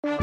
Halo 0.00 0.16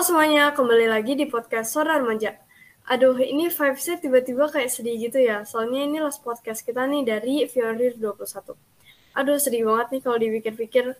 semuanya, 0.00 0.56
kembali 0.56 0.88
lagi 0.88 1.12
di 1.12 1.28
podcast 1.28 1.76
Suara 1.76 2.00
Remaja. 2.00 2.40
Aduh, 2.88 3.12
ini 3.20 3.52
vibes-nya 3.52 4.00
tiba-tiba 4.00 4.48
kayak 4.48 4.72
sedih 4.72 4.96
gitu 4.96 5.20
ya. 5.20 5.44
Soalnya 5.44 5.84
ini 5.84 6.00
last 6.00 6.24
podcast 6.24 6.64
kita 6.64 6.88
nih 6.88 7.04
dari 7.04 7.44
Fiorir 7.44 8.00
21. 8.00 8.56
Aduh, 9.12 9.36
sedih 9.36 9.68
banget 9.68 9.92
nih 9.92 10.00
kalau 10.00 10.16
dipikir-pikir. 10.16 10.96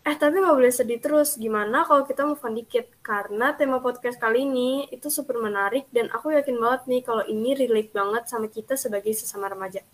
Eh, 0.00 0.16
tapi 0.16 0.40
nggak 0.40 0.56
boleh 0.56 0.72
sedih 0.72 0.96
terus. 0.96 1.36
Gimana 1.36 1.84
kalau 1.84 2.08
kita 2.08 2.24
move 2.24 2.40
on 2.40 2.56
dikit? 2.56 2.88
Karena 3.04 3.52
tema 3.52 3.84
podcast 3.84 4.16
kali 4.16 4.48
ini 4.48 4.88
itu 4.88 5.12
super 5.12 5.36
menarik 5.44 5.92
dan 5.92 6.08
aku 6.08 6.32
yakin 6.32 6.56
banget 6.56 6.88
nih 6.88 7.04
kalau 7.04 7.20
ini 7.28 7.52
relate 7.52 7.92
banget 7.92 8.32
sama 8.32 8.48
kita 8.48 8.80
sebagai 8.80 9.12
sesama 9.12 9.52
remaja. 9.52 9.84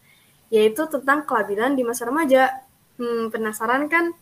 Yaitu 0.55 0.87
tentang 0.87 1.27
kelabilan 1.27 1.75
di 1.75 1.83
masa 1.83 2.07
remaja. 2.07 2.55
Hmm, 3.03 3.35
penasaran 3.35 3.91
kan? 3.91 4.15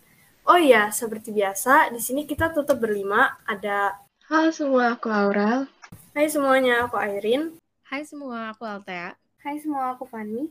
Oh 0.46 0.54
iya, 0.54 0.94
seperti 0.94 1.34
biasa, 1.34 1.90
di 1.90 1.98
sini 1.98 2.22
kita 2.22 2.54
tutup 2.54 2.78
berlima. 2.78 3.34
Ada 3.42 3.98
Halo 4.30 4.54
semua, 4.54 4.94
aku 4.94 5.10
Aurel. 5.10 5.66
Hai 6.14 6.30
semuanya, 6.30 6.86
aku 6.86 6.94
Airin. 7.02 7.58
Hai 7.90 8.06
semua, 8.06 8.54
aku 8.54 8.62
Altea. 8.62 9.18
Hai 9.42 9.58
semua, 9.58 9.98
aku 9.98 10.06
Fanny. 10.06 10.46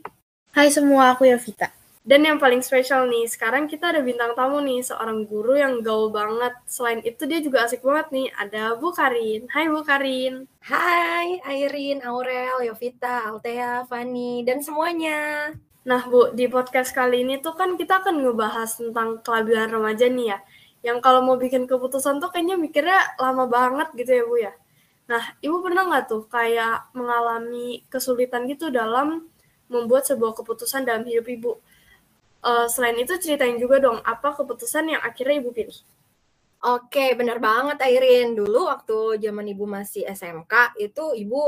Hai 0.52 0.68
semua, 0.68 1.16
aku 1.16 1.24
Yovita. 1.24 1.72
Dan 2.06 2.22
yang 2.22 2.38
paling 2.38 2.62
spesial 2.62 3.10
nih, 3.10 3.26
sekarang 3.26 3.66
kita 3.66 3.90
ada 3.90 3.98
bintang 3.98 4.30
tamu 4.38 4.62
nih, 4.62 4.78
seorang 4.78 5.26
guru 5.26 5.58
yang 5.58 5.82
gaul 5.82 6.14
banget. 6.14 6.54
Selain 6.62 7.02
itu 7.02 7.26
dia 7.26 7.42
juga 7.42 7.66
asik 7.66 7.82
banget 7.82 8.14
nih, 8.14 8.26
ada 8.38 8.78
Bu 8.78 8.94
Karin. 8.94 9.50
Hai 9.50 9.66
Bu 9.66 9.82
Karin. 9.82 10.46
Hai 10.62 11.42
Airin, 11.42 12.06
Aurel, 12.06 12.62
Yovita, 12.70 13.26
Altea, 13.26 13.90
Fanny, 13.90 14.46
dan 14.46 14.62
semuanya. 14.62 15.50
Nah 15.82 16.06
Bu, 16.06 16.30
di 16.30 16.46
podcast 16.46 16.94
kali 16.94 17.26
ini 17.26 17.42
tuh 17.42 17.58
kan 17.58 17.74
kita 17.74 17.98
akan 17.98 18.22
ngebahas 18.22 18.70
tentang 18.78 19.18
kelabilan 19.26 19.66
remaja 19.74 20.06
nih 20.06 20.30
ya 20.30 20.38
yang 20.86 21.02
kalau 21.02 21.18
mau 21.26 21.34
bikin 21.34 21.66
keputusan 21.66 22.22
tuh 22.22 22.30
kayaknya 22.30 22.54
mikirnya 22.54 23.18
lama 23.18 23.50
banget 23.50 23.90
gitu 23.98 24.10
ya 24.14 24.22
Bu 24.22 24.36
ya. 24.38 24.52
Nah, 25.10 25.22
Ibu 25.42 25.58
pernah 25.58 25.82
nggak 25.90 26.04
tuh 26.06 26.22
kayak 26.30 26.94
mengalami 26.94 27.82
kesulitan 27.90 28.46
gitu 28.46 28.70
dalam 28.70 29.26
membuat 29.66 30.06
sebuah 30.06 30.38
keputusan 30.38 30.86
dalam 30.86 31.02
hidup 31.02 31.26
Ibu? 31.26 31.52
Uh, 32.44 32.68
selain 32.70 32.96
itu 33.00 33.16
ceritain 33.18 33.56
juga 33.58 33.82
dong 33.82 33.98
apa 34.04 34.32
keputusan 34.36 34.92
yang 34.96 35.02
akhirnya 35.02 35.40
Ibu 35.42 35.50
pilih. 35.52 35.78
Oke, 36.66 37.14
benar 37.14 37.38
banget 37.38 37.78
Airin. 37.84 38.34
Dulu 38.34 38.66
waktu 38.66 39.20
zaman 39.20 39.44
Ibu 39.52 39.64
masih 39.68 40.08
SMK 40.08 40.80
itu 40.80 41.04
Ibu 41.14 41.42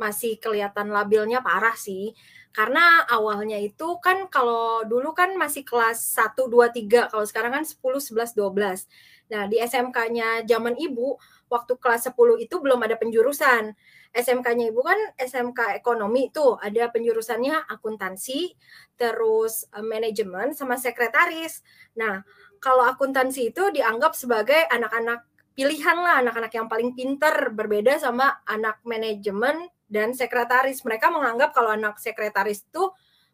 masih 0.00 0.40
kelihatan 0.40 0.88
labilnya 0.88 1.44
parah 1.44 1.76
sih 1.76 2.16
karena 2.50 3.06
awalnya 3.06 3.62
itu 3.62 4.02
kan 4.02 4.26
kalau 4.26 4.82
dulu 4.82 5.14
kan 5.14 5.38
masih 5.38 5.62
kelas 5.62 6.02
1 6.18 6.50
2 6.50 6.66
3, 6.74 7.06
kalau 7.06 7.22
sekarang 7.22 7.62
kan 7.62 7.64
10 7.64 7.78
11 7.78 8.34
12. 8.34 8.90
Nah, 9.30 9.46
di 9.46 9.62
SMK-nya 9.62 10.42
zaman 10.50 10.74
Ibu 10.74 11.14
waktu 11.50 11.74
kelas 11.76 12.08
10 12.08 12.38
itu 12.40 12.56
belum 12.62 12.80
ada 12.86 12.94
penjurusan. 12.94 13.74
SMK-nya 14.10 14.70
Ibu 14.70 14.80
kan 14.82 14.98
SMK 15.18 15.78
ekonomi 15.78 16.30
tuh 16.30 16.58
ada 16.58 16.90
penjurusannya 16.90 17.66
akuntansi, 17.66 18.54
terus 18.94 19.66
uh, 19.74 19.82
manajemen 19.82 20.54
sama 20.54 20.78
sekretaris. 20.78 21.62
Nah, 21.98 22.22
kalau 22.62 22.86
akuntansi 22.86 23.50
itu 23.50 23.70
dianggap 23.74 24.14
sebagai 24.14 24.66
anak-anak 24.70 25.26
pilihan 25.54 25.98
lah, 25.98 26.22
anak-anak 26.22 26.52
yang 26.54 26.66
paling 26.70 26.90
pinter 26.94 27.50
berbeda 27.50 27.98
sama 27.98 28.42
anak 28.46 28.82
manajemen 28.86 29.68
dan 29.90 30.14
sekretaris. 30.14 30.86
Mereka 30.86 31.10
menganggap 31.10 31.50
kalau 31.54 31.74
anak 31.74 31.98
sekretaris 31.98 32.66
itu 32.66 32.90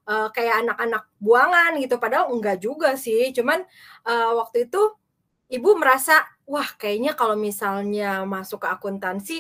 uh, 0.09 0.29
kayak 0.33 0.65
anak-anak 0.65 1.09
buangan 1.21 1.77
gitu, 1.81 1.97
padahal 2.01 2.33
enggak 2.33 2.61
juga 2.61 2.97
sih. 2.97 3.33
Cuman 3.37 3.65
uh, 4.09 4.33
waktu 4.41 4.69
itu 4.69 4.93
ibu 5.51 5.71
merasa, 5.79 6.25
wah 6.49 6.67
kayaknya 6.79 7.13
kalau 7.19 7.35
misalnya 7.39 8.23
masuk 8.27 8.67
ke 8.67 8.69
akuntansi 8.69 9.39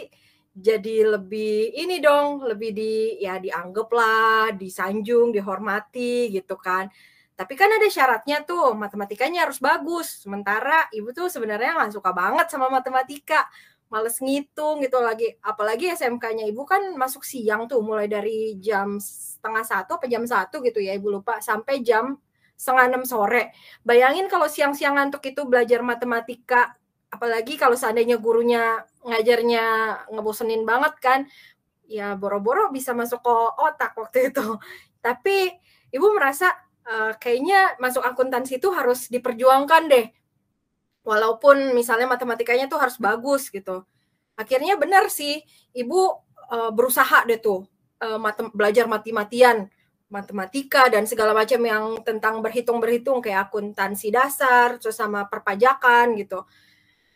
jadi 0.56 1.04
lebih 1.18 1.76
ini 1.76 2.00
dong, 2.00 2.40
lebih 2.40 2.72
di 2.72 3.20
ya 3.20 3.36
dianggap 3.36 3.88
lah, 3.92 4.56
disanjung, 4.56 5.28
dihormati 5.34 6.32
gitu 6.32 6.56
kan. 6.56 6.88
Tapi 7.36 7.52
kan 7.52 7.68
ada 7.68 7.84
syaratnya 7.92 8.40
tuh, 8.48 8.72
matematikanya 8.72 9.44
harus 9.44 9.60
bagus. 9.60 10.24
Sementara 10.24 10.88
ibu 10.96 11.12
tuh 11.12 11.28
sebenarnya 11.28 11.76
nggak 11.76 11.92
suka 12.00 12.10
banget 12.16 12.48
sama 12.48 12.72
matematika 12.72 13.44
males 13.86 14.18
ngitung 14.18 14.82
gitu 14.82 14.98
lagi 14.98 15.38
apalagi 15.46 15.94
SMK-nya 15.94 16.50
ibu 16.50 16.66
kan 16.66 16.82
masuk 16.98 17.22
siang 17.22 17.70
tuh 17.70 17.78
mulai 17.86 18.10
dari 18.10 18.58
jam 18.58 18.98
setengah 18.98 19.62
satu 19.62 20.02
apa 20.02 20.10
jam 20.10 20.26
satu 20.26 20.58
gitu 20.66 20.82
ya 20.82 20.98
ibu 20.98 21.06
lupa 21.06 21.38
sampai 21.38 21.86
jam 21.86 22.18
setengah 22.56 22.84
enam 22.90 23.04
sore. 23.04 23.52
Bayangin 23.84 24.26
kalau 24.26 24.48
siang-siang 24.48 24.96
ngantuk 24.96 25.22
itu 25.28 25.44
belajar 25.44 25.84
matematika 25.84 26.74
apalagi 27.06 27.54
kalau 27.54 27.78
seandainya 27.78 28.18
gurunya 28.18 28.82
ngajarnya 29.06 29.64
ngebosenin 30.10 30.66
banget 30.66 30.94
kan 30.98 31.20
ya 31.86 32.18
boro-boro 32.18 32.74
bisa 32.74 32.90
masuk 32.92 33.22
ke 33.22 33.34
otak 33.62 33.94
waktu 33.94 34.34
itu. 34.34 34.58
Tapi 35.04 35.54
ibu 35.94 36.06
merasa 36.12 36.50
uh, 36.88 37.14
kayaknya 37.16 37.78
masuk 37.78 38.02
akuntansi 38.02 38.58
itu 38.58 38.68
harus 38.74 39.06
diperjuangkan 39.06 39.82
deh. 39.86 40.06
Walaupun 41.06 41.70
misalnya 41.78 42.10
matematikanya 42.10 42.66
tuh 42.66 42.82
harus 42.82 42.98
bagus 42.98 43.54
gitu. 43.54 43.86
Akhirnya 44.34 44.74
benar 44.74 45.06
sih, 45.06 45.38
ibu 45.70 46.18
uh, 46.50 46.74
berusaha 46.74 47.22
deh 47.30 47.38
tuh 47.38 47.62
uh, 48.02 48.18
belajar 48.50 48.90
mati-matian 48.90 49.70
matematika 50.16 50.88
dan 50.88 51.04
segala 51.04 51.36
macam 51.36 51.60
yang 51.60 52.00
tentang 52.00 52.40
berhitung-berhitung 52.40 53.20
kayak 53.20 53.52
akuntansi 53.52 54.08
dasar, 54.08 54.80
terus 54.80 54.96
sama 54.96 55.28
perpajakan 55.28 56.16
gitu. 56.16 56.40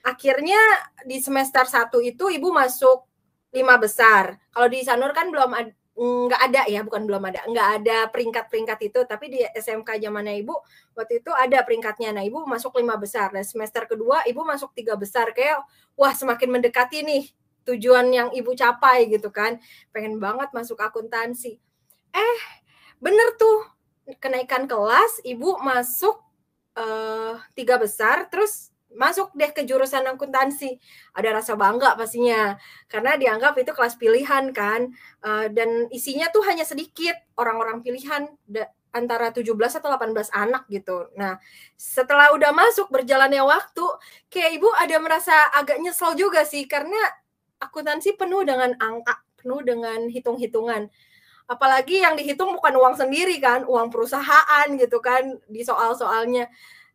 Akhirnya 0.05 0.61
di 1.09 1.17
semester 1.21 1.65
satu 1.65 2.05
itu 2.05 2.29
ibu 2.29 2.53
masuk 2.53 3.09
lima 3.57 3.81
besar. 3.81 4.37
Kalau 4.53 4.69
di 4.69 4.85
Sanur 4.85 5.17
kan 5.17 5.33
belum 5.33 5.51
ada, 5.57 5.73
nggak 6.01 6.41
ada 6.49 6.63
ya, 6.69 6.81
bukan 6.81 7.03
belum 7.05 7.23
ada, 7.29 7.41
nggak 7.45 7.69
ada 7.81 7.99
peringkat-peringkat 8.09 8.79
itu. 8.93 9.01
Tapi 9.05 9.25
di 9.29 9.41
SMK 9.45 10.01
zamannya 10.01 10.41
ibu 10.41 10.57
waktu 10.97 11.21
itu 11.21 11.33
ada 11.33 11.61
peringkatnya. 11.65 12.13
Nah 12.17 12.25
ibu 12.25 12.45
masuk 12.45 12.77
lima 12.81 12.97
besar. 12.97 13.33
Dan 13.33 13.45
semester 13.45 13.85
kedua 13.85 14.25
ibu 14.25 14.45
masuk 14.45 14.73
tiga 14.73 14.97
besar. 14.97 15.33
Kayak 15.37 15.65
wah 15.97 16.13
semakin 16.13 16.49
mendekati 16.49 17.05
nih 17.05 17.25
tujuan 17.69 18.09
yang 18.09 18.29
ibu 18.33 18.57
capai 18.57 19.11
gitu 19.13 19.29
kan. 19.29 19.61
Pengen 19.93 20.17
banget 20.17 20.49
masuk 20.57 20.81
akuntansi. 20.81 21.61
Eh 22.11 22.60
bener 23.01 23.35
tuh 23.41 23.67
kenaikan 24.21 24.69
kelas 24.69 25.25
ibu 25.25 25.57
masuk 25.65 26.21
uh, 26.77 27.41
tiga 27.57 27.81
besar 27.81 28.29
terus 28.29 28.71
masuk 28.91 29.31
deh 29.39 29.55
ke 29.55 29.63
jurusan 29.63 30.03
akuntansi 30.03 30.83
ada 31.15 31.31
rasa 31.39 31.55
bangga 31.55 31.95
pastinya 31.95 32.59
karena 32.91 33.15
dianggap 33.15 33.55
itu 33.63 33.71
kelas 33.71 33.95
pilihan 33.95 34.51
kan 34.51 34.91
uh, 35.23 35.47
dan 35.47 35.87
isinya 35.95 36.27
tuh 36.35 36.43
hanya 36.43 36.67
sedikit 36.67 37.15
orang-orang 37.39 37.87
pilihan 37.87 38.27
antara 38.91 39.31
17 39.31 39.55
atau 39.55 39.87
18 39.87 40.35
anak 40.35 40.67
gitu. 40.67 41.07
Nah, 41.15 41.39
setelah 41.79 42.35
udah 42.35 42.51
masuk 42.51 42.91
berjalannya 42.91 43.43
waktu, 43.43 43.87
kayak 44.27 44.59
ibu 44.59 44.69
ada 44.75 44.99
merasa 44.99 45.35
agak 45.55 45.79
nyesel 45.79 46.19
juga 46.19 46.43
sih 46.43 46.67
karena 46.67 46.99
akuntansi 47.63 48.19
penuh 48.19 48.43
dengan 48.43 48.75
angka, 48.83 49.23
penuh 49.39 49.63
dengan 49.63 50.11
hitung-hitungan. 50.11 50.91
Apalagi 51.51 52.07
yang 52.07 52.15
dihitung 52.15 52.55
bukan 52.55 52.79
uang 52.79 52.95
sendiri 52.95 53.43
kan, 53.43 53.67
uang 53.67 53.91
perusahaan 53.91 54.67
gitu 54.79 55.03
kan 55.03 55.43
di 55.51 55.67
soal-soalnya. 55.67 56.47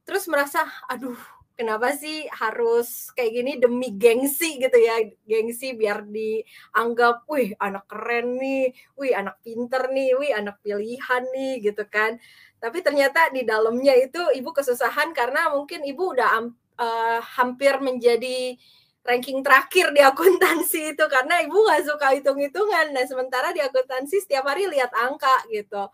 Terus 0.07 0.31
merasa, 0.31 0.63
aduh 0.87 1.19
kenapa 1.55 1.95
sih 1.95 2.27
harus 2.35 3.09
kayak 3.15 3.31
gini 3.31 3.51
demi 3.55 3.95
gengsi 3.95 4.59
gitu 4.59 4.75
ya 4.75 4.99
gengsi 5.23 5.71
biar 5.71 6.03
dianggap 6.03 7.23
wih 7.31 7.55
anak 7.63 7.87
keren 7.87 8.35
nih 8.35 8.75
wih 8.99 9.15
anak 9.15 9.39
pinter 9.39 9.87
nih 9.87 10.19
wih 10.19 10.35
anak 10.35 10.59
pilihan 10.59 11.23
nih 11.31 11.63
gitu 11.63 11.87
kan 11.87 12.19
tapi 12.59 12.83
ternyata 12.83 13.31
di 13.31 13.47
dalamnya 13.47 13.95
itu 13.95 14.19
ibu 14.35 14.51
kesusahan 14.51 15.15
karena 15.15 15.47
mungkin 15.55 15.87
ibu 15.87 16.11
udah 16.11 16.43
uh, 16.75 17.19
hampir 17.39 17.79
menjadi 17.79 18.59
ranking 19.05 19.45
terakhir 19.45 19.93
di 19.93 20.01
akuntansi 20.01 20.97
itu 20.97 21.05
karena 21.05 21.45
ibu 21.45 21.55
nggak 21.61 21.85
suka 21.85 22.07
hitung-hitungan 22.17 22.91
nah 22.91 23.05
sementara 23.05 23.53
di 23.53 23.61
akuntansi 23.61 24.25
setiap 24.25 24.49
hari 24.49 24.65
lihat 24.65 24.89
angka 24.97 25.45
gitu 25.53 25.85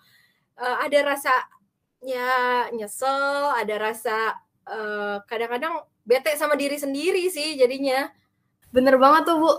uh, 0.57 0.75
ada 0.79 0.99
rasa 1.03 1.35
ya 2.01 2.65
nyesel 2.73 3.53
ada 3.53 3.75
rasa 3.77 4.33
eh, 4.65 5.17
kadang-kadang 5.29 5.85
bete 6.01 6.33
sama 6.37 6.57
diri 6.57 6.77
sendiri 6.77 7.29
sih 7.29 7.57
jadinya. 7.57 8.09
Bener 8.73 8.97
banget 8.97 9.29
tuh 9.29 9.37
Bu. 9.41 9.51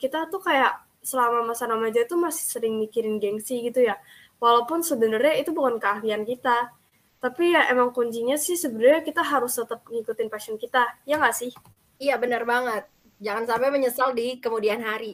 Kita 0.00 0.30
tuh 0.32 0.40
kayak 0.40 0.80
selama 1.04 1.52
masa 1.52 1.64
remaja 1.68 2.04
tuh 2.04 2.20
masih 2.20 2.44
sering 2.48 2.80
mikirin 2.80 3.20
gengsi 3.20 3.60
gitu 3.66 3.84
ya. 3.84 3.98
Walaupun 4.40 4.80
sebenarnya 4.80 5.40
itu 5.44 5.50
bukan 5.52 5.76
keahlian 5.82 6.24
kita. 6.24 6.72
Tapi 7.20 7.52
ya 7.52 7.68
emang 7.68 7.92
kuncinya 7.92 8.40
sih 8.40 8.56
sebenarnya 8.56 9.04
kita 9.04 9.20
harus 9.20 9.52
tetap 9.60 9.84
ngikutin 9.88 10.28
passion 10.32 10.56
kita. 10.56 10.88
Ya 11.04 11.20
nggak 11.20 11.36
sih? 11.36 11.52
Iya 12.00 12.16
bener 12.16 12.48
banget. 12.48 12.88
Jangan 13.20 13.44
sampai 13.48 13.68
menyesal 13.74 14.10
di 14.16 14.26
kemudian 14.44 14.80
hari. 14.80 15.12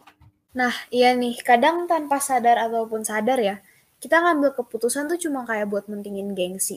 Nah 0.59 0.75
iya 0.95 1.13
nih, 1.13 1.35
kadang 1.49 1.77
tanpa 1.91 2.17
sadar 2.29 2.57
ataupun 2.67 3.03
sadar 3.05 3.39
ya, 3.43 3.57
kita 4.03 4.17
ngambil 4.25 4.51
keputusan 4.59 5.05
tuh 5.11 5.19
cuma 5.25 5.41
kayak 5.49 5.67
buat 5.73 5.85
mentingin 5.93 6.33
gengsi 6.39 6.77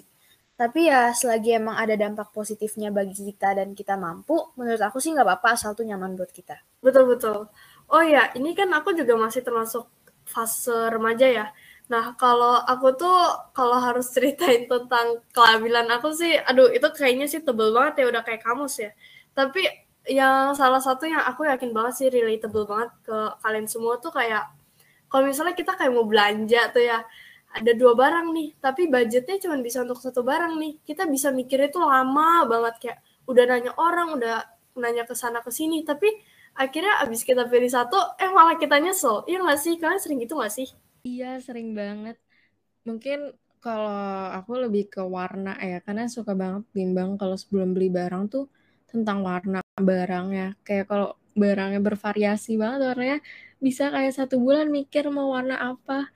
Tapi 0.59 0.91
ya 0.91 1.15
selagi 1.15 1.49
emang 1.61 1.75
ada 1.83 1.95
dampak 1.95 2.29
positifnya 2.37 2.89
bagi 2.91 3.15
kita 3.15 3.49
dan 3.59 3.71
kita 3.79 3.95
mampu, 3.95 4.35
menurut 4.59 4.81
aku 4.83 4.97
sih 5.03 5.11
nggak 5.15 5.27
apa-apa 5.27 5.47
asal 5.55 5.71
tuh 5.77 5.85
nyaman 5.87 6.19
buat 6.19 6.31
kita. 6.35 6.57
Betul-betul. 6.83 7.47
Oh 7.89 8.03
ya, 8.03 8.29
ini 8.37 8.51
kan 8.59 8.69
aku 8.75 8.91
juga 8.99 9.15
masih 9.15 9.41
termasuk 9.47 9.87
fase 10.27 10.71
remaja 10.93 11.27
ya. 11.31 11.45
Nah, 11.91 12.13
kalau 12.21 12.59
aku 12.73 12.87
tuh 12.99 13.15
kalau 13.57 13.77
harus 13.79 14.11
ceritain 14.15 14.67
tentang 14.67 15.23
kelabilan 15.35 15.87
aku 15.95 16.11
sih, 16.11 16.35
aduh 16.49 16.67
itu 16.75 16.87
kayaknya 16.91 17.25
sih 17.31 17.41
tebel 17.47 17.71
banget 17.77 18.03
ya, 18.03 18.05
udah 18.11 18.21
kayak 18.27 18.41
kamus 18.45 18.75
ya. 18.83 18.91
Tapi 19.37 19.63
yang 20.09 20.57
salah 20.57 20.81
satu 20.81 21.05
yang 21.05 21.21
aku 21.21 21.45
yakin 21.45 21.69
banget 21.71 21.93
sih 21.99 22.07
relatable 22.09 22.65
banget 22.65 22.89
ke 23.05 23.17
kalian 23.45 23.67
semua 23.69 24.01
tuh 24.01 24.09
kayak 24.09 24.49
kalau 25.09 25.25
misalnya 25.25 25.57
kita 25.57 25.73
kayak 25.73 25.91
mau 25.93 26.05
belanja 26.05 26.69
tuh 26.69 26.83
ya, 26.85 27.01
ada 27.49 27.71
dua 27.73 27.97
barang 27.97 28.29
nih, 28.29 28.49
tapi 28.61 28.85
budgetnya 28.93 29.41
cuma 29.41 29.57
bisa 29.57 29.81
untuk 29.81 29.97
satu 29.97 30.21
barang 30.21 30.53
nih. 30.61 30.73
Kita 30.85 31.09
bisa 31.09 31.33
mikirnya 31.33 31.73
tuh 31.73 31.81
lama 31.81 32.45
banget 32.45 32.75
kayak 32.77 32.99
udah 33.25 33.43
nanya 33.49 33.71
orang, 33.73 34.13
udah 34.17 34.45
nanya 34.77 35.03
ke 35.09 35.17
sana 35.17 35.41
ke 35.41 35.49
sini, 35.49 35.81
tapi 35.81 36.13
akhirnya 36.53 37.01
abis 37.01 37.25
kita 37.25 37.49
pilih 37.49 37.69
satu, 37.73 37.97
eh 38.21 38.29
malah 38.29 38.55
kita 38.61 38.77
nyesel. 38.77 39.25
Iya 39.25 39.41
nggak 39.41 39.59
sih? 39.65 39.73
Kalian 39.81 39.97
sering 40.01 40.19
gitu 40.21 40.37
nggak 40.37 40.53
sih? 40.53 40.69
Iya, 41.01 41.41
sering 41.41 41.73
banget. 41.73 42.17
Mungkin 42.85 43.33
kalau 43.59 44.29
aku 44.37 44.51
lebih 44.69 44.93
ke 44.93 45.01
warna 45.01 45.57
ya, 45.57 45.81
karena 45.81 46.05
suka 46.05 46.37
banget 46.37 46.63
bimbang 46.69 47.17
kalau 47.17 47.33
sebelum 47.33 47.73
beli 47.73 47.89
barang 47.89 48.29
tuh 48.29 48.45
tentang 48.89 49.25
warna 49.25 49.59
barangnya. 49.81 50.55
Kayak 50.67 50.85
kalau 50.91 51.09
barangnya 51.33 51.81
bervariasi 51.83 52.59
banget 52.59 52.79
warnanya, 52.93 53.19
bisa 53.63 53.91
kayak 53.91 54.13
satu 54.15 54.39
bulan 54.39 54.71
mikir 54.71 55.07
mau 55.11 55.35
warna 55.35 55.59
apa 55.59 56.11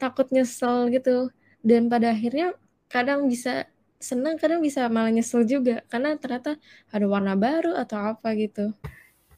takut 0.00 0.28
nyesel 0.34 0.90
gitu. 0.90 1.30
Dan 1.62 1.86
pada 1.86 2.10
akhirnya 2.10 2.56
kadang 2.90 3.30
bisa 3.30 3.70
senang 4.02 4.34
kadang 4.34 4.58
bisa 4.58 4.90
malah 4.90 5.14
nyesel 5.14 5.46
juga. 5.46 5.84
Karena 5.86 6.18
ternyata 6.18 6.58
ada 6.90 7.06
warna 7.06 7.38
baru 7.38 7.78
atau 7.78 8.16
apa 8.16 8.34
gitu. 8.34 8.74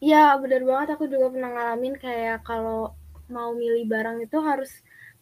Iya 0.01 0.37
bener 0.41 0.63
banget. 0.65 0.97
Aku 0.97 1.05
juga 1.09 1.33
pernah 1.33 1.51
ngalamin 1.53 1.95
kayak 1.97 2.45
kalau 2.45 2.93
mau 3.33 3.57
milih 3.57 3.89
barang 3.89 4.21
itu 4.25 4.37
harus 4.41 4.71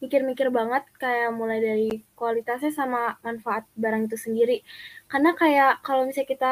mikir-mikir 0.03 0.51
banget 0.51 0.83
kayak 0.99 1.31
mulai 1.31 1.63
dari 1.63 2.03
kualitasnya 2.19 2.75
sama 2.75 3.15
manfaat 3.23 3.63
barang 3.79 4.11
itu 4.11 4.17
sendiri. 4.19 4.59
Karena 5.07 5.31
kayak 5.31 5.79
kalau 5.79 6.03
misalnya 6.03 6.27
kita 6.27 6.51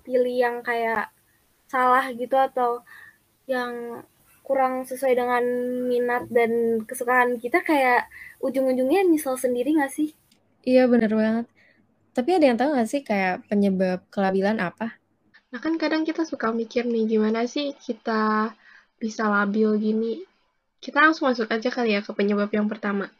pilih 0.00 0.32
yang 0.32 0.56
kayak 0.64 1.12
salah 1.66 2.10
gitu 2.14 2.34
atau 2.38 2.82
yang 3.46 4.02
kurang 4.46 4.86
sesuai 4.86 5.18
dengan 5.18 5.42
minat 5.90 6.30
dan 6.30 6.82
kesukaan 6.86 7.34
kita 7.42 7.66
kayak 7.66 8.06
ujung-ujungnya 8.38 9.02
nyesel 9.02 9.34
sendiri 9.34 9.74
gak 9.74 9.90
sih? 9.90 10.14
Iya 10.62 10.86
bener 10.86 11.10
banget. 11.10 11.46
Tapi 12.14 12.30
ada 12.32 12.44
yang 12.46 12.58
tahu 12.58 12.70
gak 12.78 12.90
sih 12.90 13.02
kayak 13.02 13.42
penyebab 13.50 14.06
kelabilan 14.14 14.62
apa? 14.62 14.94
Nah 15.50 15.58
kan 15.58 15.74
kadang 15.78 16.06
kita 16.06 16.22
suka 16.22 16.54
mikir 16.54 16.86
nih 16.86 17.10
gimana 17.10 17.46
sih 17.50 17.74
kita 17.74 18.54
bisa 19.02 19.26
labil 19.26 19.74
gini. 19.82 20.22
Kita 20.78 21.02
langsung 21.02 21.26
masuk 21.26 21.50
aja 21.50 21.68
kali 21.68 21.98
ya 21.98 22.00
ke 22.06 22.14
penyebab 22.14 22.50
yang 22.54 22.70
pertama. 22.70 23.10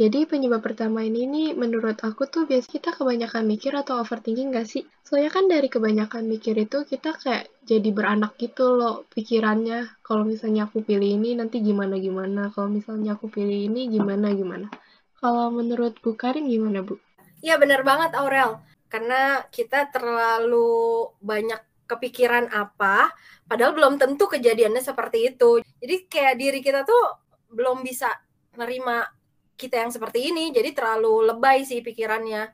Jadi 0.00 0.24
penyebab 0.24 0.64
pertama 0.64 1.04
ini 1.04 1.28
nih 1.28 1.48
menurut 1.52 2.00
aku 2.00 2.24
tuh 2.24 2.48
biasa 2.48 2.72
kita 2.72 2.96
kebanyakan 2.96 3.44
mikir 3.44 3.76
atau 3.76 4.00
overthinking 4.00 4.48
gak 4.48 4.64
sih? 4.64 4.88
Soalnya 5.04 5.28
kan 5.28 5.44
dari 5.44 5.68
kebanyakan 5.68 6.24
mikir 6.24 6.56
itu 6.56 6.88
kita 6.88 7.20
kayak 7.20 7.52
jadi 7.68 7.84
beranak 7.92 8.32
gitu 8.40 8.80
loh 8.80 9.04
pikirannya. 9.12 10.00
Kalau 10.00 10.24
misalnya 10.24 10.64
aku 10.72 10.80
pilih 10.80 11.20
ini 11.20 11.36
nanti 11.36 11.60
gimana 11.60 12.00
gimana. 12.00 12.48
Kalau 12.48 12.72
misalnya 12.72 13.12
aku 13.12 13.28
pilih 13.28 13.68
ini 13.68 13.92
gimana 13.92 14.32
gimana. 14.32 14.72
Kalau 15.20 15.52
menurut 15.52 16.00
Bu 16.00 16.16
Karin 16.16 16.48
gimana 16.48 16.80
Bu? 16.80 16.96
Iya 17.44 17.60
bener 17.60 17.84
banget 17.84 18.16
Aurel. 18.16 18.56
Karena 18.88 19.44
kita 19.52 19.92
terlalu 19.92 21.12
banyak 21.20 21.60
kepikiran 21.84 22.48
apa, 22.56 23.12
padahal 23.44 23.76
belum 23.76 24.00
tentu 24.00 24.32
kejadiannya 24.32 24.80
seperti 24.80 25.36
itu. 25.36 25.60
Jadi 25.60 26.08
kayak 26.08 26.40
diri 26.40 26.64
kita 26.64 26.88
tuh 26.88 27.20
belum 27.52 27.84
bisa 27.84 28.08
nerima 28.56 29.19
kita 29.60 29.84
yang 29.84 29.92
seperti 29.92 30.32
ini 30.32 30.48
jadi 30.48 30.72
terlalu 30.72 31.28
lebay 31.28 31.68
sih 31.68 31.84
pikirannya. 31.84 32.48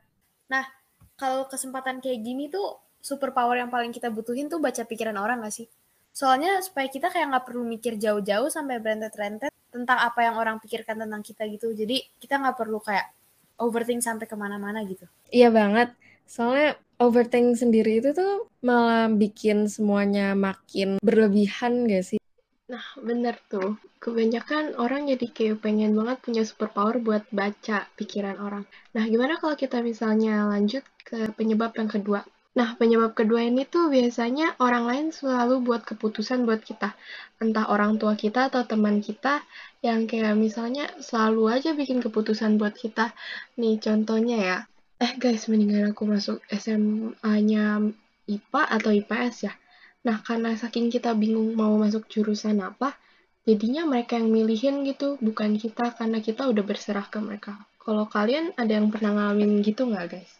Nah 0.51 0.65
kalau 1.15 1.47
kesempatan 1.47 2.03
kayak 2.03 2.19
gini 2.19 2.51
tuh 2.51 2.75
super 2.99 3.31
power 3.31 3.55
yang 3.55 3.71
paling 3.71 3.95
kita 3.95 4.11
butuhin 4.11 4.51
tuh 4.51 4.59
baca 4.59 4.83
pikiran 4.83 5.15
orang 5.15 5.39
gak 5.47 5.55
sih? 5.55 5.67
Soalnya 6.11 6.59
supaya 6.59 6.91
kita 6.91 7.07
kayak 7.13 7.29
nggak 7.29 7.45
perlu 7.45 7.63
mikir 7.63 7.95
jauh-jauh 7.95 8.49
sampai 8.49 8.81
berentet-rentet 8.81 9.53
tentang 9.69 10.01
apa 10.01 10.25
yang 10.25 10.35
orang 10.41 10.57
pikirkan 10.57 10.97
tentang 10.97 11.21
kita 11.21 11.45
gitu. 11.45 11.71
Jadi 11.71 12.01
kita 12.17 12.41
nggak 12.41 12.57
perlu 12.57 12.81
kayak 12.81 13.13
overthink 13.61 14.01
sampai 14.01 14.25
ke 14.25 14.33
mana-mana 14.33 14.81
gitu. 14.83 15.05
Iya 15.29 15.53
banget. 15.53 15.93
Soalnya 16.25 16.75
overthink 16.97 17.55
sendiri 17.55 18.01
itu 18.01 18.17
tuh 18.17 18.49
malah 18.65 19.07
bikin 19.13 19.69
semuanya 19.69 20.33
makin 20.33 20.97
berlebihan 21.05 21.85
gak 21.85 22.03
sih 22.03 22.19
Nah, 22.67 22.83
bener 22.99 23.35
tuh. 23.47 23.79
Kebanyakan 24.03 24.75
orang 24.75 25.07
jadi 25.07 25.27
kayak 25.31 25.63
pengen 25.63 25.95
banget 25.95 26.17
punya 26.19 26.43
superpower 26.43 26.99
buat 26.99 27.23
baca 27.31 27.87
pikiran 27.95 28.35
orang. 28.43 28.67
Nah, 28.91 29.07
gimana 29.07 29.39
kalau 29.39 29.55
kita 29.55 29.79
misalnya 29.79 30.43
lanjut 30.51 30.83
ke 31.07 31.31
penyebab 31.39 31.71
yang 31.79 31.87
kedua? 31.87 32.27
Nah, 32.59 32.75
penyebab 32.75 33.15
kedua 33.15 33.47
ini 33.47 33.63
tuh 33.63 33.87
biasanya 33.87 34.59
orang 34.59 34.83
lain 34.83 35.07
selalu 35.15 35.63
buat 35.63 35.87
keputusan 35.87 36.43
buat 36.43 36.59
kita. 36.59 36.91
Entah 37.39 37.71
orang 37.71 37.95
tua 38.01 38.19
kita 38.19 38.51
atau 38.51 38.67
teman 38.67 38.99
kita 38.99 39.47
yang 39.79 40.03
kayak 40.03 40.35
misalnya 40.35 40.91
selalu 40.99 41.47
aja 41.47 41.71
bikin 41.71 42.03
keputusan 42.03 42.59
buat 42.59 42.75
kita. 42.75 43.15
Nih, 43.55 43.79
contohnya 43.79 44.37
ya. 44.43 44.57
Eh 44.99 45.15
guys, 45.15 45.47
mendingan 45.47 45.95
aku 45.95 46.03
masuk 46.03 46.43
SMA-nya 46.51 47.79
IPA 48.27 48.61
atau 48.75 48.91
IPS 48.91 49.35
ya 49.47 49.55
Nah, 50.05 50.21
karena 50.21 50.53
saking 50.53 50.93
kita 50.93 51.17
bingung 51.17 51.57
mau 51.57 51.73
masuk 51.79 52.05
jurusan 52.11 52.61
apa, 52.61 52.93
jadinya 53.47 53.87
mereka 53.87 54.19
yang 54.19 54.29
milihin 54.29 54.85
gitu, 54.85 55.17
bukan 55.23 55.57
kita, 55.57 55.95
karena 55.97 56.21
kita 56.21 56.45
udah 56.45 56.63
berserah 56.63 57.07
ke 57.09 57.17
mereka. 57.17 57.57
Kalau 57.81 58.05
kalian 58.05 58.51
ada 58.59 58.77
yang 58.77 58.91
pernah 58.91 59.15
ngalamin 59.15 59.63
gitu 59.63 59.87
nggak, 59.87 60.05
guys? 60.11 60.31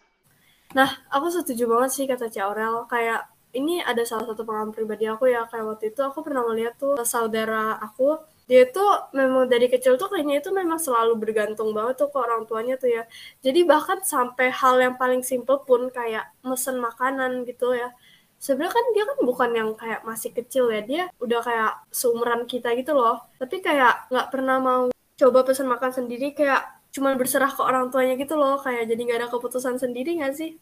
Nah, 0.75 0.91
aku 1.09 1.31
setuju 1.31 1.63
banget 1.65 1.89
sih 1.95 2.05
kata 2.05 2.27
Cik 2.27 2.43
Aurel. 2.43 2.83
Kayak 2.91 3.31
ini 3.55 3.79
ada 3.79 4.03
salah 4.03 4.27
satu 4.27 4.43
pengalaman 4.43 4.75
pribadi 4.75 5.07
aku 5.07 5.31
ya, 5.31 5.47
kayak 5.47 5.65
waktu 5.65 5.95
itu 5.95 6.01
aku 6.03 6.19
pernah 6.21 6.43
melihat 6.43 6.75
tuh 6.75 6.99
saudara 7.07 7.79
aku, 7.79 8.19
dia 8.47 8.67
tuh 8.67 9.11
memang 9.15 9.47
dari 9.47 9.71
kecil 9.71 9.95
tuh 9.95 10.11
kayaknya 10.11 10.43
itu 10.43 10.51
memang 10.51 10.79
selalu 10.79 11.15
bergantung 11.19 11.71
banget 11.71 11.99
tuh 12.03 12.11
ke 12.11 12.17
orang 12.19 12.43
tuanya 12.47 12.75
tuh 12.75 12.91
ya. 12.91 13.03
Jadi 13.39 13.63
bahkan 13.63 14.03
sampai 14.03 14.51
hal 14.51 14.75
yang 14.83 14.95
paling 14.99 15.23
simple 15.23 15.63
pun 15.63 15.87
kayak 15.91 16.31
mesen 16.43 16.79
makanan 16.83 17.47
gitu 17.47 17.75
ya 17.75 17.91
sebenarnya 18.37 18.73
kan 18.73 18.85
dia 18.93 19.03
kan 19.05 19.17
bukan 19.25 19.49
yang 19.53 19.69
kayak 19.73 20.01
masih 20.05 20.31
kecil 20.33 20.69
ya 20.69 20.81
dia 20.85 21.03
udah 21.21 21.41
kayak 21.41 21.71
seumuran 21.89 22.45
kita 22.45 22.73
gitu 22.77 22.93
loh. 22.93 23.21
Tapi 23.41 23.61
kayak 23.61 24.09
nggak 24.13 24.27
pernah 24.29 24.57
mau 24.61 24.83
coba 25.17 25.39
pesan 25.45 25.67
makan 25.67 25.91
sendiri 25.93 26.37
kayak 26.37 26.61
cuman 26.93 27.17
berserah 27.17 27.51
ke 27.51 27.61
orang 27.61 27.89
tuanya 27.89 28.15
gitu 28.15 28.37
loh. 28.37 28.61
Kayak 28.61 28.89
jadi 28.89 29.01
nggak 29.01 29.19
ada 29.25 29.29
keputusan 29.33 29.75
sendiri 29.81 30.17
nggak 30.21 30.33
sih? 30.37 30.55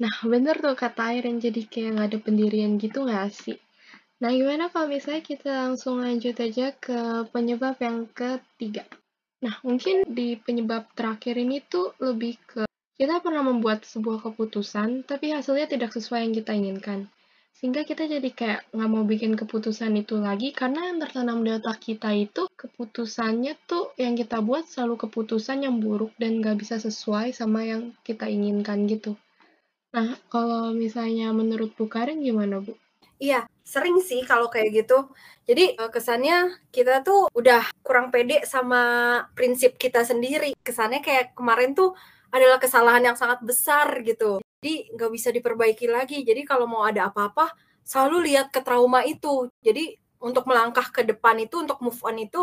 Nah 0.00 0.14
bener 0.26 0.58
tuh 0.58 0.74
kata 0.74 1.14
Airin 1.14 1.38
jadi 1.38 1.62
kayak 1.70 1.90
nggak 1.98 2.08
ada 2.12 2.18
pendirian 2.20 2.76
gitu 2.76 3.06
nggak 3.06 3.30
sih? 3.32 3.56
Nah 4.20 4.30
gimana 4.30 4.70
kalau 4.70 4.90
misalnya 4.90 5.22
kita 5.24 5.50
langsung 5.68 6.00
lanjut 6.00 6.36
aja 6.38 6.72
ke 6.76 7.28
penyebab 7.30 7.76
yang 7.80 8.06
ketiga? 8.10 8.84
Nah 9.44 9.60
mungkin 9.62 10.02
di 10.08 10.40
penyebab 10.40 10.88
terakhir 10.96 11.36
ini 11.36 11.60
tuh 11.60 11.92
lebih 12.00 12.40
ke 12.42 12.64
kita 12.94 13.18
pernah 13.18 13.42
membuat 13.42 13.82
sebuah 13.82 14.22
keputusan, 14.22 15.02
tapi 15.02 15.34
hasilnya 15.34 15.66
tidak 15.66 15.90
sesuai 15.90 16.30
yang 16.30 16.34
kita 16.34 16.54
inginkan. 16.54 17.10
Sehingga 17.54 17.86
kita 17.86 18.06
jadi 18.06 18.28
kayak 18.34 18.60
nggak 18.74 18.90
mau 18.90 19.02
bikin 19.06 19.34
keputusan 19.34 19.94
itu 19.98 20.18
lagi, 20.18 20.54
karena 20.54 20.90
yang 20.90 20.98
tertanam 21.02 21.42
di 21.42 21.50
otak 21.54 21.82
kita 21.82 22.14
itu, 22.14 22.46
keputusannya 22.54 23.58
tuh 23.66 23.94
yang 23.98 24.14
kita 24.14 24.42
buat 24.42 24.66
selalu 24.66 25.06
keputusan 25.06 25.66
yang 25.66 25.82
buruk 25.82 26.14
dan 26.18 26.38
nggak 26.38 26.58
bisa 26.60 26.78
sesuai 26.78 27.34
sama 27.34 27.66
yang 27.66 27.94
kita 28.06 28.30
inginkan 28.30 28.86
gitu. 28.86 29.18
Nah, 29.94 30.18
kalau 30.26 30.74
misalnya 30.74 31.30
menurut 31.30 31.70
Bu 31.78 31.86
Karin 31.86 32.22
gimana 32.22 32.58
Bu? 32.58 32.74
Iya, 33.22 33.46
sering 33.62 34.02
sih 34.02 34.26
kalau 34.26 34.50
kayak 34.50 34.84
gitu. 34.84 35.06
Jadi 35.46 35.78
eh, 35.78 35.90
kesannya 35.94 36.58
kita 36.74 37.06
tuh 37.06 37.30
udah 37.30 37.62
kurang 37.86 38.10
pede 38.10 38.42
sama 38.42 39.22
prinsip 39.38 39.78
kita 39.78 40.02
sendiri. 40.02 40.58
Kesannya 40.66 40.98
kayak 40.98 41.38
kemarin 41.38 41.78
tuh 41.78 41.94
adalah 42.34 42.58
kesalahan 42.58 43.14
yang 43.14 43.16
sangat 43.16 43.38
besar 43.46 44.02
gitu. 44.02 44.42
Jadi 44.58 44.90
nggak 44.90 45.10
bisa 45.14 45.30
diperbaiki 45.30 45.86
lagi. 45.86 46.26
Jadi 46.26 46.42
kalau 46.42 46.66
mau 46.66 46.82
ada 46.82 47.06
apa-apa, 47.06 47.54
selalu 47.86 48.32
lihat 48.32 48.50
ke 48.50 48.58
trauma 48.66 49.06
itu. 49.06 49.46
Jadi 49.62 49.94
untuk 50.18 50.50
melangkah 50.50 50.90
ke 50.90 51.06
depan 51.06 51.38
itu, 51.38 51.62
untuk 51.62 51.78
move 51.78 52.00
on 52.02 52.18
itu 52.18 52.42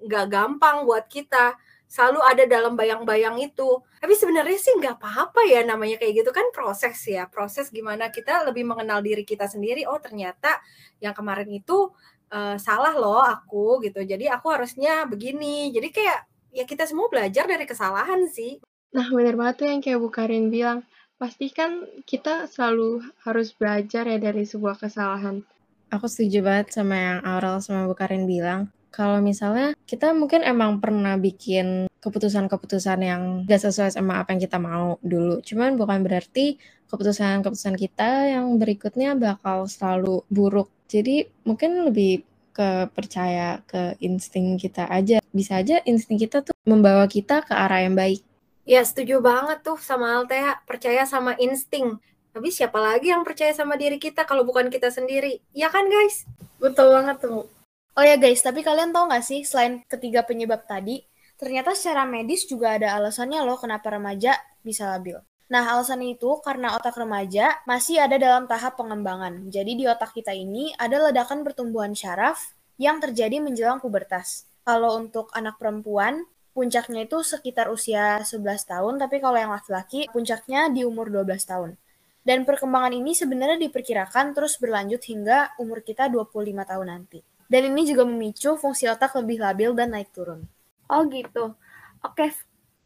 nggak 0.00 0.26
gampang 0.32 0.88
buat 0.88 1.04
kita. 1.12 1.52
Selalu 1.86 2.18
ada 2.24 2.44
dalam 2.48 2.74
bayang-bayang 2.74 3.36
itu. 3.44 3.84
Tapi 4.00 4.14
sebenarnya 4.16 4.56
sih 4.56 4.72
nggak 4.74 4.98
apa-apa 4.98 5.44
ya 5.46 5.62
namanya 5.68 6.00
kayak 6.00 6.24
gitu 6.24 6.30
kan 6.32 6.48
proses 6.56 6.96
ya. 7.04 7.28
Proses 7.28 7.68
gimana 7.68 8.08
kita 8.08 8.46
lebih 8.48 8.64
mengenal 8.64 9.04
diri 9.04 9.22
kita 9.22 9.44
sendiri. 9.50 9.84
Oh 9.84 10.00
ternyata 10.00 10.64
yang 10.98 11.12
kemarin 11.12 11.50
itu 11.52 11.92
uh, 12.32 12.56
salah 12.56 12.94
loh 12.96 13.20
aku 13.20 13.84
gitu. 13.84 14.00
Jadi 14.00 14.32
aku 14.32 14.48
harusnya 14.48 15.04
begini. 15.04 15.70
Jadi 15.76 15.88
kayak 15.92 16.20
ya 16.56 16.64
kita 16.64 16.88
semua 16.88 17.12
belajar 17.12 17.44
dari 17.44 17.68
kesalahan 17.68 18.24
sih. 18.32 18.56
Nah, 18.96 19.12
bener 19.12 19.36
banget 19.36 19.54
tuh 19.60 19.66
yang 19.68 19.80
kayak 19.84 20.00
Bu 20.00 20.08
Karin 20.08 20.48
bilang. 20.48 20.80
pastikan 21.16 21.88
kita 22.04 22.44
selalu 22.44 23.00
harus 23.24 23.48
belajar 23.56 24.04
ya 24.04 24.20
dari 24.20 24.44
sebuah 24.44 24.76
kesalahan. 24.76 25.40
Aku 25.88 26.04
setuju 26.12 26.44
banget 26.44 26.76
sama 26.76 26.92
yang 26.92 27.18
Aurel 27.24 27.56
sama 27.64 27.88
Bu 27.88 27.96
Karin 27.96 28.28
bilang. 28.28 28.68
Kalau 28.92 29.24
misalnya 29.24 29.72
kita 29.88 30.12
mungkin 30.12 30.44
emang 30.44 30.76
pernah 30.76 31.16
bikin 31.16 31.88
keputusan-keputusan 32.04 33.00
yang 33.00 33.22
gak 33.48 33.64
sesuai 33.64 33.96
sama 33.96 34.20
apa 34.20 34.36
yang 34.36 34.44
kita 34.44 34.60
mau 34.60 35.00
dulu. 35.00 35.40
Cuman 35.40 35.80
bukan 35.80 36.04
berarti 36.04 36.60
keputusan-keputusan 36.88 37.76
kita 37.80 38.36
yang 38.36 38.60
berikutnya 38.60 39.16
bakal 39.16 39.64
selalu 39.68 40.20
buruk. 40.28 40.68
Jadi 40.88 41.24
mungkin 41.48 41.88
lebih 41.88 42.28
ke 42.52 42.92
percaya 42.92 43.60
ke 43.64 43.96
insting 44.04 44.60
kita 44.60 44.84
aja. 44.88 45.20
Bisa 45.32 45.64
aja 45.64 45.80
insting 45.88 46.20
kita 46.20 46.44
tuh 46.44 46.56
membawa 46.68 47.08
kita 47.08 47.40
ke 47.40 47.52
arah 47.52 47.84
yang 47.84 47.96
baik. 47.96 48.20
Ya 48.66 48.82
setuju 48.82 49.22
banget 49.22 49.62
tuh 49.62 49.78
sama 49.78 50.18
Altea, 50.18 50.58
percaya 50.66 51.06
sama 51.06 51.38
insting. 51.38 52.02
Tapi 52.34 52.50
siapa 52.50 52.82
lagi 52.82 53.14
yang 53.14 53.22
percaya 53.22 53.54
sama 53.54 53.78
diri 53.78 53.94
kita 54.02 54.26
kalau 54.26 54.42
bukan 54.42 54.66
kita 54.74 54.90
sendiri? 54.90 55.38
Ya 55.54 55.70
kan 55.70 55.86
guys? 55.86 56.26
Betul 56.58 56.90
banget 56.90 57.22
tuh. 57.22 57.46
Oh 57.94 58.02
ya 58.02 58.18
guys, 58.18 58.42
tapi 58.42 58.66
kalian 58.66 58.90
tau 58.90 59.06
gak 59.06 59.22
sih, 59.22 59.46
selain 59.46 59.86
ketiga 59.86 60.26
penyebab 60.26 60.66
tadi, 60.66 61.06
ternyata 61.38 61.78
secara 61.78 62.10
medis 62.10 62.42
juga 62.44 62.74
ada 62.74 62.98
alasannya 62.98 63.38
loh 63.46 63.54
kenapa 63.54 63.86
remaja 63.86 64.34
bisa 64.66 64.90
labil. 64.98 65.16
Nah, 65.46 65.62
alasan 65.62 66.02
itu 66.02 66.42
karena 66.42 66.74
otak 66.74 66.98
remaja 66.98 67.62
masih 67.70 68.02
ada 68.02 68.18
dalam 68.18 68.50
tahap 68.50 68.74
pengembangan. 68.74 69.46
Jadi 69.46 69.78
di 69.78 69.86
otak 69.86 70.10
kita 70.10 70.34
ini 70.34 70.74
ada 70.74 71.06
ledakan 71.06 71.46
pertumbuhan 71.46 71.94
syaraf 71.94 72.50
yang 72.82 72.98
terjadi 72.98 73.38
menjelang 73.38 73.78
pubertas. 73.78 74.50
Kalau 74.66 74.98
untuk 74.98 75.30
anak 75.38 75.54
perempuan, 75.56 76.26
puncaknya 76.56 77.04
itu 77.04 77.20
sekitar 77.20 77.68
usia 77.68 78.24
11 78.24 78.40
tahun, 78.64 78.96
tapi 78.96 79.20
kalau 79.20 79.36
yang 79.36 79.52
laki-laki, 79.52 80.08
puncaknya 80.08 80.72
di 80.72 80.88
umur 80.88 81.12
12 81.12 81.44
tahun. 81.44 81.76
Dan 82.24 82.48
perkembangan 82.48 82.96
ini 82.96 83.12
sebenarnya 83.12 83.60
diperkirakan 83.68 84.32
terus 84.32 84.56
berlanjut 84.56 85.04
hingga 85.04 85.52
umur 85.60 85.84
kita 85.84 86.08
25 86.08 86.32
tahun 86.64 86.86
nanti. 86.88 87.20
Dan 87.46 87.70
ini 87.70 87.86
juga 87.86 88.02
memicu 88.02 88.56
fungsi 88.56 88.88
otak 88.88 89.14
lebih 89.20 89.38
labil 89.38 89.70
dan 89.76 89.92
naik 89.92 90.10
turun. 90.10 90.48
Oh 90.90 91.06
gitu. 91.06 91.54
Oke, 92.02 92.34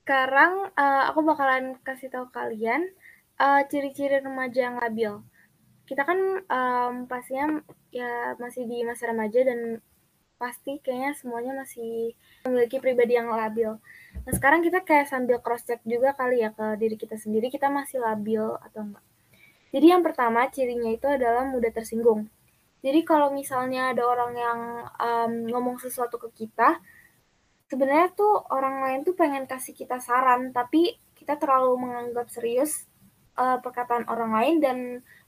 sekarang 0.03 0.75
uh, 0.77 1.09
aku 1.09 1.25
bakalan 1.25 1.79
kasih 1.81 2.13
tahu 2.13 2.29
kalian 2.35 2.91
uh, 3.41 3.65
ciri-ciri 3.71 4.21
remaja 4.21 4.69
yang 4.69 4.77
labil. 4.77 5.25
Kita 5.89 6.05
kan 6.05 6.19
um, 6.45 6.95
pastinya 7.09 7.65
ya 7.89 8.37
masih 8.37 8.69
di 8.69 8.85
masa 8.85 9.09
remaja 9.09 9.41
dan 9.41 9.81
pasti 10.41 10.81
kayaknya 10.81 11.13
semuanya 11.13 11.53
masih 11.53 12.17
memiliki 12.49 12.81
pribadi 12.81 13.21
yang 13.21 13.29
labil. 13.29 13.77
Nah 14.25 14.33
sekarang 14.33 14.65
kita 14.65 14.81
kayak 14.81 15.13
sambil 15.13 15.45
cross 15.45 15.69
check 15.69 15.85
juga 15.85 16.17
kali 16.17 16.41
ya 16.41 16.57
ke 16.57 16.81
diri 16.81 16.97
kita 16.97 17.21
sendiri 17.21 17.53
kita 17.53 17.69
masih 17.69 18.01
labil 18.01 18.41
atau 18.65 18.89
enggak. 18.89 19.05
Jadi 19.71 19.87
yang 19.87 20.01
pertama 20.01 20.49
cirinya 20.49 20.91
itu 20.91 21.05
adalah 21.05 21.45
mudah 21.47 21.69
tersinggung. 21.69 22.33
Jadi 22.81 23.05
kalau 23.05 23.29
misalnya 23.31 23.93
ada 23.93 24.03
orang 24.09 24.33
yang 24.35 24.61
um, 24.97 25.33
ngomong 25.53 25.77
sesuatu 25.79 26.17
ke 26.17 26.33
kita, 26.33 26.81
sebenarnya 27.69 28.11
tuh 28.17 28.41
orang 28.49 28.83
lain 28.83 29.01
tuh 29.05 29.13
pengen 29.13 29.45
kasih 29.45 29.77
kita 29.77 30.01
saran, 30.01 30.51
tapi 30.51 30.97
kita 31.15 31.37
terlalu 31.37 31.87
menganggap 31.87 32.33
serius 32.33 32.89
uh, 33.39 33.61
perkataan 33.63 34.09
orang 34.11 34.33
lain 34.33 34.57
dan 34.59 34.77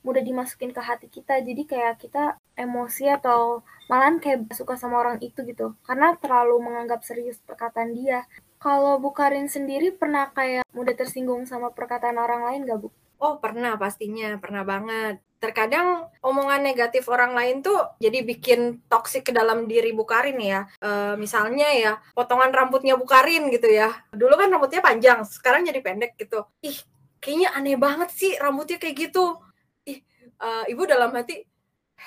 mudah 0.02 0.24
dimasukin 0.24 0.74
ke 0.74 0.80
hati 0.82 1.06
kita. 1.06 1.38
Jadi 1.44 1.62
kayak 1.68 2.02
kita 2.02 2.40
emosi 2.58 3.08
atau 3.08 3.62
malahan 3.90 4.20
kayak 4.22 4.52
suka 4.56 4.78
sama 4.78 5.00
orang 5.02 5.18
itu 5.20 5.42
gitu, 5.44 5.76
karena 5.84 6.16
terlalu 6.16 6.60
menganggap 6.62 7.04
serius 7.04 7.40
perkataan 7.44 7.92
dia. 7.92 8.24
Kalau 8.62 9.02
Bu 9.02 9.10
Karin 9.10 9.50
sendiri 9.50 9.90
pernah 9.90 10.30
kayak 10.30 10.62
mudah 10.70 10.94
tersinggung 10.94 11.42
sama 11.50 11.74
perkataan 11.74 12.14
orang 12.16 12.46
lain 12.46 12.62
gak 12.68 12.78
Bu? 12.78 12.88
Oh 13.18 13.38
pernah 13.42 13.74
pastinya, 13.74 14.38
pernah 14.38 14.62
banget 14.62 15.18
terkadang 15.42 16.06
omongan 16.22 16.62
negatif 16.62 17.10
orang 17.10 17.34
lain 17.34 17.66
tuh 17.66 17.74
jadi 17.98 18.22
bikin 18.22 18.86
toksik 18.86 19.26
ke 19.26 19.32
dalam 19.34 19.66
diri 19.66 19.90
Bukarin 19.90 20.38
ya. 20.38 20.70
E, 20.78 21.18
misalnya 21.18 21.66
ya, 21.74 21.92
potongan 22.14 22.54
rambutnya 22.54 22.94
Bukarin 22.94 23.50
gitu 23.50 23.66
ya. 23.66 23.90
Dulu 24.14 24.38
kan 24.38 24.54
rambutnya 24.54 24.78
panjang, 24.78 25.26
sekarang 25.26 25.66
jadi 25.66 25.82
pendek 25.82 26.14
gitu. 26.14 26.46
Ih, 26.62 26.78
kayaknya 27.18 27.58
aneh 27.58 27.74
banget 27.74 28.14
sih 28.14 28.38
rambutnya 28.38 28.78
kayak 28.78 29.10
gitu. 29.10 29.42
Ih, 29.82 30.06
e, 30.38 30.48
ibu 30.70 30.86
dalam 30.86 31.10
hati, 31.10 31.42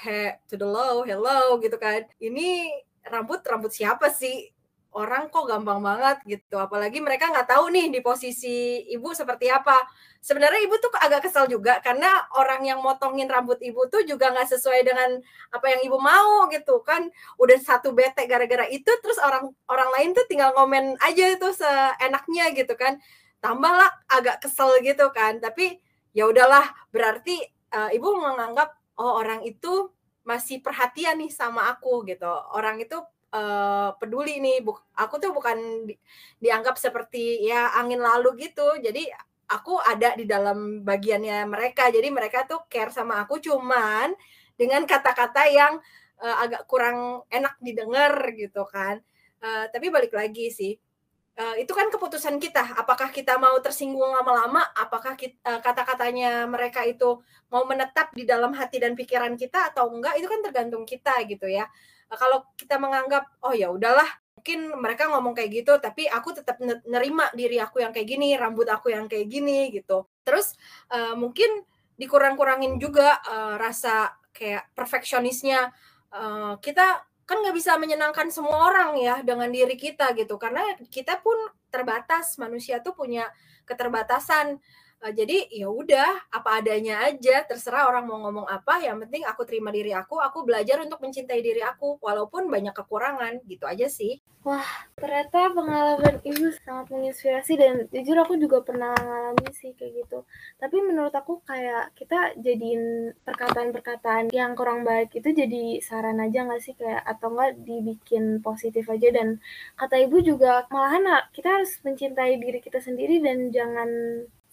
he, 0.04 0.36
to 0.50 0.60
the 0.60 0.68
low, 0.68 1.06
hello 1.08 1.62
gitu 1.64 1.78
kan. 1.80 2.04
Ini 2.20 2.72
rambut 3.08 3.46
rambut 3.46 3.72
siapa 3.72 4.12
sih? 4.12 4.56
orang 4.96 5.28
kok 5.28 5.44
gampang 5.46 5.84
banget 5.84 6.18
gitu. 6.24 6.56
Apalagi 6.56 7.04
mereka 7.04 7.28
nggak 7.28 7.52
tahu 7.52 7.68
nih 7.68 7.92
di 7.92 8.00
posisi 8.00 8.88
ibu 8.88 9.12
seperti 9.12 9.52
apa. 9.52 9.76
Sebenarnya 10.24 10.64
ibu 10.64 10.80
tuh 10.80 10.90
agak 10.98 11.28
kesal 11.30 11.46
juga 11.52 11.84
karena 11.84 12.08
orang 12.40 12.64
yang 12.64 12.80
motongin 12.80 13.28
rambut 13.28 13.60
ibu 13.62 13.86
tuh 13.92 14.08
juga 14.08 14.32
nggak 14.32 14.56
sesuai 14.56 14.82
dengan 14.88 15.20
apa 15.52 15.68
yang 15.68 15.82
ibu 15.84 16.00
mau 16.00 16.48
gitu 16.48 16.80
kan. 16.82 17.12
Udah 17.36 17.60
satu 17.60 17.92
bete 17.92 18.24
gara-gara 18.26 18.66
itu 18.72 18.90
terus 19.04 19.20
orang 19.20 19.52
orang 19.68 19.90
lain 20.00 20.10
tuh 20.16 20.26
tinggal 20.32 20.56
ngomen 20.56 20.96
aja 21.04 21.28
itu 21.28 21.48
seenaknya 21.52 22.56
gitu 22.56 22.74
kan. 22.80 22.98
Tambahlah 23.44 23.92
agak 24.08 24.48
kesel 24.48 24.80
gitu 24.80 25.12
kan. 25.12 25.44
Tapi 25.44 25.76
ya 26.16 26.32
udahlah 26.32 26.72
berarti 26.96 27.36
uh, 27.76 27.92
ibu 27.92 28.16
menganggap 28.16 28.72
oh 29.00 29.20
orang 29.20 29.44
itu 29.44 29.92
masih 30.26 30.60
perhatian 30.64 31.22
nih 31.22 31.30
sama 31.30 31.70
aku 31.70 32.02
gitu 32.10 32.28
orang 32.56 32.82
itu 32.82 32.98
uh, 33.36 33.90
peduli 34.00 34.40
nih. 34.40 34.64
Buk 34.64 34.80
aku 34.96 35.20
tuh 35.20 35.32
bukan 35.36 35.88
di 35.88 35.96
dianggap 36.40 36.80
seperti 36.80 37.44
ya 37.44 37.76
angin 37.76 38.00
lalu 38.00 38.48
gitu. 38.48 38.80
Jadi 38.80 39.08
aku 39.52 39.78
ada 39.82 40.16
di 40.16 40.26
dalam 40.26 40.82
bagiannya 40.82 41.46
mereka. 41.50 41.92
Jadi 41.92 42.08
mereka 42.10 42.48
tuh 42.48 42.66
care 42.72 42.92
sama 42.94 43.22
aku 43.24 43.38
cuman 43.44 44.16
dengan 44.56 44.88
kata-kata 44.88 45.52
yang 45.52 45.74
uh, 46.24 46.36
agak 46.44 46.64
kurang 46.70 47.28
enak 47.28 47.60
didengar 47.60 48.32
gitu 48.36 48.64
kan. 48.70 49.04
Uh, 49.44 49.68
tapi 49.70 49.92
balik 49.92 50.16
lagi 50.16 50.50
sih. 50.50 50.74
Uh, 51.36 51.60
itu 51.60 51.76
kan 51.76 51.92
keputusan 51.92 52.40
kita. 52.40 52.80
Apakah 52.80 53.12
kita 53.12 53.36
mau 53.36 53.60
tersinggung 53.60 54.16
lama-lama? 54.16 54.64
Apakah 54.72 55.20
uh, 55.20 55.60
kata-katanya 55.60 56.48
mereka 56.48 56.88
itu 56.88 57.20
mau 57.52 57.68
menetap 57.68 58.16
di 58.16 58.24
dalam 58.24 58.56
hati 58.56 58.80
dan 58.80 58.96
pikiran 58.96 59.36
kita 59.36 59.76
atau 59.76 59.92
enggak? 59.92 60.16
Itu 60.16 60.32
kan 60.32 60.40
tergantung 60.40 60.88
kita 60.88 61.20
gitu 61.28 61.52
ya. 61.52 61.68
Nah, 62.08 62.18
kalau 62.18 62.48
kita 62.56 62.80
menganggap 62.80 63.28
oh 63.44 63.52
ya 63.52 63.68
udahlah 63.68 64.08
mungkin 64.46 64.78
mereka 64.78 65.10
ngomong 65.10 65.34
kayak 65.34 65.66
gitu 65.66 65.74
tapi 65.82 66.06
aku 66.06 66.30
tetap 66.38 66.62
nerima 66.86 67.34
diri 67.34 67.58
aku 67.58 67.82
yang 67.82 67.90
kayak 67.90 68.06
gini 68.06 68.38
rambut 68.38 68.70
aku 68.70 68.94
yang 68.94 69.10
kayak 69.10 69.26
gini 69.26 69.74
gitu 69.74 70.06
terus 70.22 70.54
uh, 70.94 71.18
mungkin 71.18 71.66
dikurang-kurangin 71.98 72.78
juga 72.78 73.18
uh, 73.26 73.58
rasa 73.58 74.14
kayak 74.30 74.70
perfeksionisnya 74.78 75.74
uh, 76.14 76.62
kita 76.62 77.02
kan 77.26 77.42
nggak 77.42 77.58
bisa 77.58 77.74
menyenangkan 77.82 78.30
semua 78.30 78.70
orang 78.70 79.02
ya 79.02 79.22
dengan 79.26 79.50
diri 79.50 79.74
kita 79.74 80.14
gitu. 80.14 80.38
Karena 80.38 80.62
kita 80.94 81.20
pun 81.22 81.36
terbatas 81.74 82.38
manusia 82.38 82.80
tuh 82.86 82.94
punya 82.94 83.28
keterbatasan 83.66 84.62
jadi 85.12 85.50
ya 85.52 85.68
udah 85.70 86.32
apa 86.32 86.62
adanya 86.62 87.06
aja, 87.06 87.44
terserah 87.46 87.90
orang 87.90 88.06
mau 88.08 88.18
ngomong 88.26 88.48
apa, 88.50 88.82
yang 88.82 88.98
penting 89.04 89.28
aku 89.28 89.44
terima 89.44 89.70
diri 89.70 89.92
aku, 89.94 90.18
aku 90.22 90.48
belajar 90.48 90.82
untuk 90.82 91.02
mencintai 91.04 91.42
diri 91.44 91.62
aku 91.62 92.00
walaupun 92.00 92.48
banyak 92.48 92.74
kekurangan, 92.74 93.44
gitu 93.46 93.66
aja 93.68 93.86
sih. 93.86 94.22
Wah, 94.46 94.86
ternyata 94.94 95.50
pengalaman 95.58 96.22
ibu 96.22 96.54
sangat 96.62 96.94
menginspirasi 96.94 97.58
dan 97.58 97.74
jujur 97.90 98.14
aku 98.22 98.38
juga 98.38 98.62
pernah 98.62 98.94
ngalamin 98.94 99.50
sih 99.50 99.74
kayak 99.74 100.06
gitu. 100.06 100.22
Tapi 100.62 100.78
menurut 100.86 101.10
aku 101.18 101.42
kayak 101.42 101.98
kita 101.98 102.38
jadiin 102.38 103.10
perkataan-perkataan 103.26 104.30
yang 104.30 104.54
kurang 104.54 104.86
baik 104.86 105.18
itu 105.18 105.34
jadi 105.34 105.82
saran 105.82 106.22
aja 106.22 106.46
nggak 106.46 106.62
sih 106.62 106.78
kayak 106.78 107.02
atau 107.10 107.34
enggak 107.34 107.58
dibikin 107.66 108.38
positif 108.46 108.86
aja 108.86 109.10
dan 109.10 109.42
kata 109.82 109.98
ibu 110.06 110.22
juga 110.22 110.70
malahan 110.70 111.26
kita 111.34 111.50
harus 111.50 111.82
mencintai 111.82 112.38
diri 112.38 112.62
kita 112.62 112.78
sendiri 112.78 113.26
dan 113.26 113.50
jangan 113.50 113.90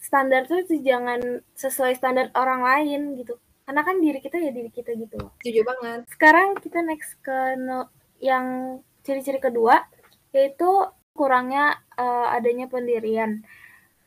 standar 0.03 0.51
tuh 0.51 0.67
jangan 0.83 1.47
sesuai 1.55 1.95
standar 1.95 2.35
orang 2.35 2.67
lain 2.67 3.15
gitu. 3.23 3.39
Karena 3.63 3.87
kan 3.87 4.03
diri 4.03 4.19
kita 4.19 4.43
ya 4.43 4.51
diri 4.51 4.69
kita 4.75 4.99
gitu 4.99 5.15
loh. 5.15 5.31
Setuju 5.39 5.63
banget. 5.63 6.01
Sekarang 6.11 6.59
kita 6.59 6.83
next 6.83 7.15
ke 7.23 7.55
no, 7.55 7.87
yang 8.19 8.79
ciri-ciri 9.07 9.39
kedua 9.39 9.87
yaitu 10.35 10.91
kurangnya 11.15 11.79
uh, 11.95 12.35
adanya 12.35 12.67
pendirian. 12.67 13.47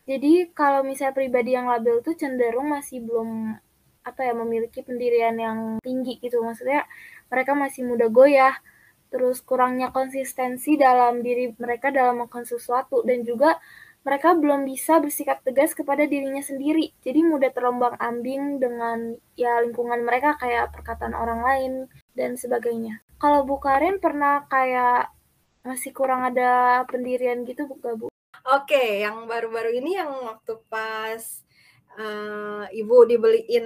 Jadi 0.05 0.51
kalau 0.51 0.83
misalnya 0.83 1.15
pribadi 1.15 1.55
yang 1.55 1.71
labil 1.71 2.03
tuh 2.03 2.13
cenderung 2.13 2.69
masih 2.69 3.01
belum 3.01 3.55
apa 4.05 4.21
ya 4.21 4.37
memiliki 4.37 4.85
pendirian 4.85 5.39
yang 5.39 5.59
tinggi 5.81 6.19
gitu. 6.19 6.43
Maksudnya 6.43 6.83
mereka 7.31 7.55
masih 7.55 7.87
mudah 7.87 8.11
goyah 8.11 8.53
terus 9.09 9.39
kurangnya 9.39 9.95
konsistensi 9.95 10.75
dalam 10.75 11.23
diri 11.23 11.55
mereka 11.55 11.87
dalam 11.87 12.19
melakukan 12.19 12.43
sesuatu 12.43 12.99
dan 13.07 13.23
juga 13.23 13.55
mereka 14.05 14.37
belum 14.37 14.69
bisa 14.69 15.01
bersikap 15.01 15.41
tegas 15.41 15.73
kepada 15.73 16.05
dirinya 16.05 16.45
sendiri. 16.45 16.93
Jadi 17.01 17.25
mudah 17.25 17.49
terombang 17.49 17.97
ambing 17.97 18.61
dengan 18.61 19.17
ya 19.33 19.57
lingkungan 19.65 20.05
mereka 20.05 20.37
kayak 20.37 20.69
perkataan 20.69 21.17
orang 21.17 21.41
lain 21.41 21.73
dan 22.13 22.37
sebagainya. 22.37 23.01
Kalau 23.17 23.41
Bu 23.49 23.57
Karin 23.57 23.97
pernah 23.97 24.45
kayak 24.45 25.09
masih 25.65 25.89
kurang 25.89 26.21
ada 26.21 26.85
pendirian 26.85 27.41
gitu 27.49 27.65
Bu 27.65 27.81
Bu? 27.81 28.07
Oke, 28.45 29.01
yang 29.01 29.25
baru-baru 29.25 29.73
ini 29.81 29.97
yang 29.97 30.13
waktu 30.21 30.53
pas 30.69 31.41
uh, 31.97 32.69
ibu 32.69 33.09
dibeliin 33.09 33.65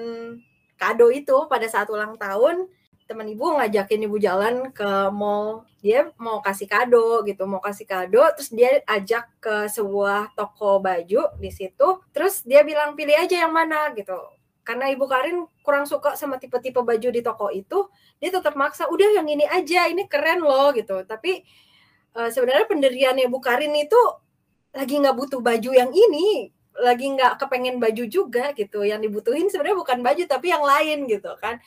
kado 0.79 1.11
itu 1.11 1.35
pada 1.51 1.67
saat 1.67 1.91
ulang 1.91 2.15
tahun 2.15 2.71
teman 3.09 3.25
ibu 3.25 3.57
ngajakin 3.57 4.05
ibu 4.05 4.21
jalan 4.21 4.69
ke 4.69 5.09
mall. 5.09 5.65
Dia 5.81 6.13
mau 6.21 6.45
kasih 6.45 6.69
kado 6.69 7.25
gitu 7.25 7.49
mau 7.49 7.57
kasih 7.57 7.89
kado 7.89 8.21
terus 8.37 8.53
dia 8.53 8.85
ajak 8.85 9.25
ke 9.41 9.65
sebuah 9.65 10.37
toko 10.37 10.77
baju 10.77 11.33
di 11.41 11.49
situ 11.49 11.87
terus 12.13 12.45
dia 12.45 12.61
bilang 12.61 12.93
pilih 12.93 13.17
aja 13.17 13.49
yang 13.49 13.49
mana 13.49 13.89
gitu. 13.97 14.13
Karena 14.61 14.93
ibu 14.93 15.09
Karin 15.09 15.49
kurang 15.65 15.89
suka 15.89 16.13
sama 16.13 16.37
tipe-tipe 16.37 16.77
baju 16.77 17.09
di 17.09 17.25
toko 17.25 17.49
itu 17.49 17.89
dia 18.21 18.29
tetap 18.29 18.53
maksa 18.53 18.85
udah 18.85 19.17
yang 19.17 19.25
ini 19.25 19.49
aja 19.49 19.89
ini 19.89 20.05
keren 20.05 20.45
loh 20.45 20.69
gitu. 20.77 21.01
Tapi 21.01 21.41
uh, 22.13 22.29
sebenarnya 22.29 22.69
pendiriannya 22.69 23.25
ibu 23.25 23.41
Karin 23.41 23.73
itu 23.73 23.97
lagi 24.69 25.01
nggak 25.01 25.17
butuh 25.17 25.41
baju 25.41 25.73
yang 25.73 25.89
ini 25.89 26.53
lagi 26.77 27.09
nggak 27.09 27.41
kepengen 27.41 27.81
baju 27.81 28.05
juga 28.05 28.53
gitu. 28.53 28.85
Yang 28.85 29.09
dibutuhin 29.09 29.49
sebenarnya 29.49 29.81
bukan 29.81 29.99
baju 30.05 30.23
tapi 30.29 30.53
yang 30.53 30.61
lain 30.61 31.09
gitu 31.09 31.33
kan 31.41 31.57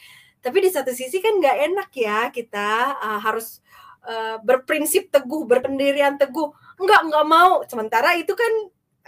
tapi 0.43 0.59
di 0.59 0.71
satu 0.75 0.91
sisi 0.91 1.23
kan 1.23 1.39
nggak 1.39 1.59
enak 1.71 1.91
ya 1.95 2.19
kita 2.35 2.99
uh, 2.99 3.21
harus 3.23 3.63
uh, 4.07 4.37
berprinsip 4.43 5.09
teguh, 5.09 5.47
berpendirian 5.47 6.19
teguh. 6.19 6.51
Enggak, 6.83 7.01
enggak 7.07 7.27
mau. 7.27 7.53
Sementara 7.71 8.19
itu 8.19 8.35
kan 8.35 8.51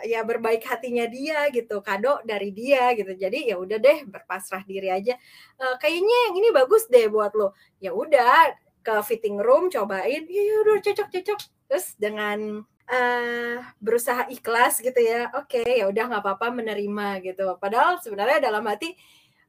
ya 0.07 0.27
berbaik 0.27 0.63
hatinya 0.67 1.07
dia 1.07 1.51
gitu, 1.51 1.83
kado 1.83 2.23
dari 2.23 2.55
dia 2.55 2.95
gitu. 2.95 3.15
Jadi 3.15 3.51
ya 3.51 3.59
udah 3.59 3.79
deh 3.79 4.07
berpasrah 4.07 4.63
diri 4.63 4.91
aja. 4.91 5.19
Uh, 5.59 5.75
kayaknya 5.83 6.31
yang 6.31 6.35
ini 6.39 6.49
bagus 6.55 6.87
deh 6.87 7.11
buat 7.11 7.35
lo. 7.35 7.59
Ya 7.83 7.91
udah 7.91 8.55
ke 8.85 8.95
fitting 9.03 9.41
room 9.41 9.73
cobain, 9.73 10.23
ya, 10.29 10.43
ya 10.43 10.57
udah 10.63 10.79
cocok 10.87 11.09
cocok. 11.11 11.39
Terus 11.67 11.87
dengan 11.99 12.63
uh, 12.91 13.57
berusaha 13.83 14.31
ikhlas 14.31 14.79
gitu 14.79 15.01
ya. 15.03 15.35
Oke, 15.35 15.63
okay, 15.63 15.83
ya 15.83 15.91
udah 15.91 16.05
nggak 16.15 16.23
apa-apa 16.23 16.55
menerima 16.55 17.25
gitu. 17.27 17.59
Padahal 17.59 17.99
sebenarnya 17.99 18.39
dalam 18.39 18.63
hati 18.71 18.95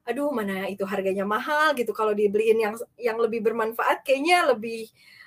aduh 0.06 0.30
mana 0.30 0.70
itu 0.70 0.86
harganya 0.86 1.26
mahal 1.26 1.74
gitu 1.74 1.90
kalau 1.90 2.14
dibeliin 2.14 2.62
yang 2.62 2.74
yang 2.94 3.18
lebih 3.18 3.42
bermanfaat 3.42 4.06
kayaknya 4.06 4.46
lebih 4.54 4.86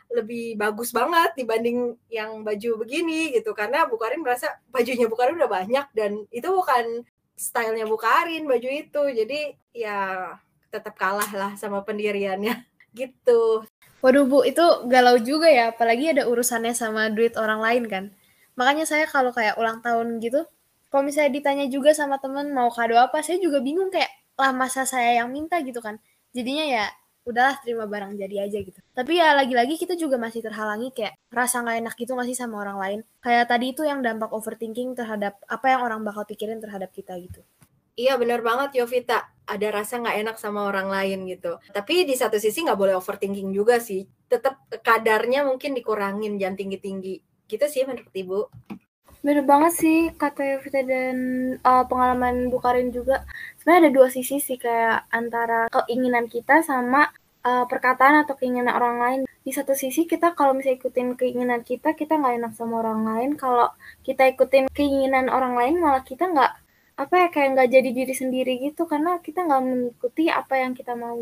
lebih 0.10 0.58
bagus 0.58 0.90
banget 0.90 1.38
dibanding 1.38 1.94
yang 2.10 2.42
baju 2.42 2.82
begini 2.82 3.30
gitu 3.36 3.54
karena 3.54 3.86
Bukarin 3.86 4.26
merasa 4.26 4.58
bajunya 4.74 5.06
Bukarin 5.06 5.38
udah 5.38 5.52
banyak 5.52 5.86
dan 5.94 6.26
itu 6.34 6.50
bukan 6.50 7.06
stylenya 7.38 7.86
Bukarin 7.86 8.50
baju 8.50 8.70
itu 8.72 9.02
jadi 9.14 9.54
ya 9.76 10.00
tetap 10.74 10.98
kalah 10.98 11.30
lah 11.30 11.52
sama 11.60 11.86
pendiriannya 11.86 12.66
gitu. 13.00 13.66
Waduh 14.00 14.26
Bu, 14.32 14.48
itu 14.48 14.64
galau 14.88 15.20
juga 15.20 15.52
ya, 15.52 15.76
apalagi 15.76 16.16
ada 16.16 16.24
urusannya 16.24 16.72
sama 16.72 17.12
duit 17.12 17.36
orang 17.36 17.60
lain 17.60 17.84
kan. 17.92 18.04
Makanya 18.56 18.88
saya 18.88 19.04
kalau 19.04 19.36
kayak 19.36 19.60
ulang 19.60 19.84
tahun 19.84 20.24
gitu, 20.24 20.48
kalau 20.88 21.04
misalnya 21.04 21.36
ditanya 21.36 21.66
juga 21.68 21.92
sama 21.92 22.16
temen 22.16 22.56
mau 22.56 22.72
kado 22.72 22.96
apa, 22.96 23.20
saya 23.20 23.44
juga 23.44 23.60
bingung 23.60 23.92
kayak 23.92 24.08
lah 24.40 24.56
masa 24.56 24.88
saya 24.88 25.20
yang 25.20 25.30
minta 25.30 25.60
gitu 25.60 25.84
kan 25.84 26.00
jadinya 26.32 26.64
ya 26.64 26.86
udahlah 27.28 27.60
terima 27.62 27.86
barang 27.86 28.16
jadi 28.16 28.48
aja 28.48 28.58
gitu 28.64 28.80
tapi 28.96 29.20
ya 29.20 29.36
lagi-lagi 29.36 29.76
kita 29.76 29.94
juga 30.00 30.16
masih 30.16 30.40
terhalangi 30.42 30.90
kayak 30.96 31.20
rasa 31.30 31.62
nggak 31.62 31.78
enak 31.86 31.94
gitu 32.00 32.16
masih 32.16 32.34
sama 32.34 32.64
orang 32.64 32.78
lain 32.80 33.00
kayak 33.22 33.46
tadi 33.52 33.76
itu 33.76 33.84
yang 33.84 34.00
dampak 34.00 34.32
overthinking 34.32 34.96
terhadap 34.96 35.38
apa 35.46 35.66
yang 35.70 35.84
orang 35.84 36.02
bakal 36.02 36.24
pikirin 36.24 36.58
terhadap 36.64 36.90
kita 36.96 37.14
gitu 37.20 37.44
Iya 38.00 38.16
benar 38.16 38.40
banget 38.40 38.80
Yovita, 38.80 39.28
ada 39.44 39.68
rasa 39.76 40.00
nggak 40.00 40.18
enak 40.24 40.36
sama 40.40 40.72
orang 40.72 40.88
lain 40.88 41.28
gitu. 41.28 41.60
Tapi 41.76 42.08
di 42.08 42.16
satu 42.16 42.40
sisi 42.40 42.64
nggak 42.64 42.80
boleh 42.80 42.96
overthinking 42.96 43.52
juga 43.52 43.76
sih. 43.84 44.08
Tetap 44.32 44.72
kadarnya 44.80 45.44
mungkin 45.44 45.76
dikurangin, 45.76 46.40
jangan 46.40 46.56
tinggi-tinggi. 46.56 47.20
Gitu 47.44 47.66
sih 47.68 47.84
menurut 47.84 48.08
Ibu. 48.16 48.40
Bener 49.20 49.44
banget 49.44 49.74
sih 49.76 49.98
kata 50.16 50.42
Evita 50.56 50.80
dan 50.80 51.18
uh, 51.60 51.84
pengalaman 51.84 52.48
Bukarin 52.48 52.88
juga. 52.96 53.28
Sebenarnya 53.60 53.82
ada 53.84 53.92
dua 53.92 54.08
sisi 54.08 54.40
sih 54.40 54.56
kayak 54.56 55.12
antara 55.12 55.68
keinginan 55.68 56.32
kita 56.32 56.64
sama 56.64 57.12
uh, 57.44 57.68
perkataan 57.68 58.24
atau 58.24 58.40
keinginan 58.40 58.72
orang 58.72 58.96
lain. 59.04 59.20
Di 59.44 59.52
satu 59.52 59.76
sisi 59.76 60.08
kita 60.08 60.32
kalau 60.40 60.56
misalnya 60.56 60.80
ikutin 60.80 61.20
keinginan 61.20 61.68
kita, 61.68 62.00
kita 62.00 62.16
nggak 62.16 62.34
enak 62.40 62.52
sama 62.56 62.80
orang 62.80 63.04
lain. 63.04 63.30
Kalau 63.36 63.68
kita 64.08 64.24
ikutin 64.32 64.72
keinginan 64.72 65.28
orang 65.28 65.54
lain, 65.60 65.84
malah 65.84 66.04
kita 66.08 66.24
nggak 66.32 66.52
apa 67.00 67.16
ya 67.16 67.28
kayak 67.32 67.50
nggak 67.56 67.70
jadi 67.76 67.90
diri 67.96 68.14
sendiri 68.16 68.54
gitu 68.72 68.84
karena 68.88 69.20
kita 69.24 69.44
nggak 69.48 69.62
mengikuti 69.68 70.32
apa 70.32 70.64
yang 70.64 70.72
kita 70.72 70.96
mau. 70.96 71.20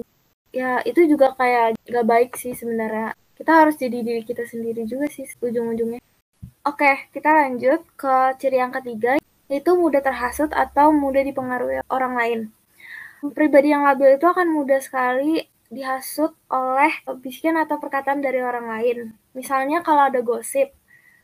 Ya 0.54 0.86
itu 0.86 1.02
juga 1.10 1.34
kayak 1.34 1.82
nggak 1.82 2.06
baik 2.06 2.32
sih 2.38 2.54
sebenarnya. 2.54 3.18
Kita 3.34 3.52
harus 3.58 3.74
jadi 3.82 4.06
diri 4.06 4.22
kita 4.22 4.46
sendiri 4.46 4.86
juga 4.86 5.10
sih 5.10 5.26
ujung-ujungnya. 5.42 6.02
Oke, 6.68 7.08
kita 7.16 7.32
lanjut 7.32 7.80
ke 7.96 8.36
ciri 8.44 8.60
yang 8.60 8.76
ketiga, 8.76 9.16
yaitu 9.48 9.72
mudah 9.80 10.04
terhasut 10.04 10.52
atau 10.52 10.92
mudah 10.92 11.24
dipengaruhi 11.24 11.80
orang 11.88 12.14
lain. 12.20 12.40
Pribadi 13.32 13.72
yang 13.72 13.88
labil 13.88 14.20
itu 14.20 14.28
akan 14.28 14.52
mudah 14.52 14.84
sekali 14.84 15.48
dihasut 15.72 16.36
oleh 16.52 16.92
bisikan 17.24 17.56
atau 17.56 17.80
perkataan 17.80 18.20
dari 18.20 18.44
orang 18.44 18.68
lain. 18.68 19.16
Misalnya 19.32 19.80
kalau 19.80 20.12
ada 20.12 20.20
gosip, 20.20 20.76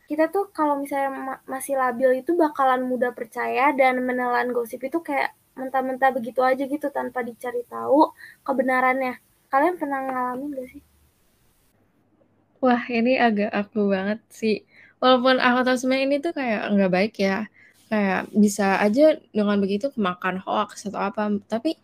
kita 0.08 0.32
tuh 0.32 0.48
kalau 0.48 0.80
misalnya 0.80 1.12
ma 1.12 1.34
masih 1.44 1.76
labil 1.76 2.24
itu 2.24 2.32
bakalan 2.32 2.80
mudah 2.88 3.12
percaya 3.12 3.68
dan 3.76 4.00
menelan 4.00 4.48
gosip 4.48 4.80
itu 4.80 5.04
kayak 5.04 5.36
mentah-mentah 5.60 6.08
begitu 6.16 6.40
aja 6.40 6.64
gitu 6.64 6.88
tanpa 6.88 7.20
dicari 7.20 7.60
tahu 7.68 8.16
kebenarannya. 8.48 9.20
Kalian 9.52 9.76
pernah 9.76 10.08
ngalamin 10.08 10.56
gak 10.56 10.68
sih? 10.72 10.82
Wah, 12.64 12.80
ini 12.88 13.20
agak 13.20 13.52
aku 13.52 13.92
banget 13.92 14.24
sih 14.32 14.64
walaupun 15.04 15.36
aku 15.36 15.58
tahu 15.68 15.76
sebenarnya 15.76 16.04
ini 16.08 16.16
tuh 16.24 16.32
kayak 16.32 16.62
nggak 16.72 16.92
baik 16.92 17.14
ya. 17.20 17.38
Kayak 17.92 18.32
bisa 18.32 18.80
aja 18.80 19.20
dengan 19.36 19.60
begitu 19.60 19.92
kemakan 19.92 20.40
hoax 20.40 20.88
atau 20.88 21.04
apa. 21.04 21.28
Tapi 21.44 21.76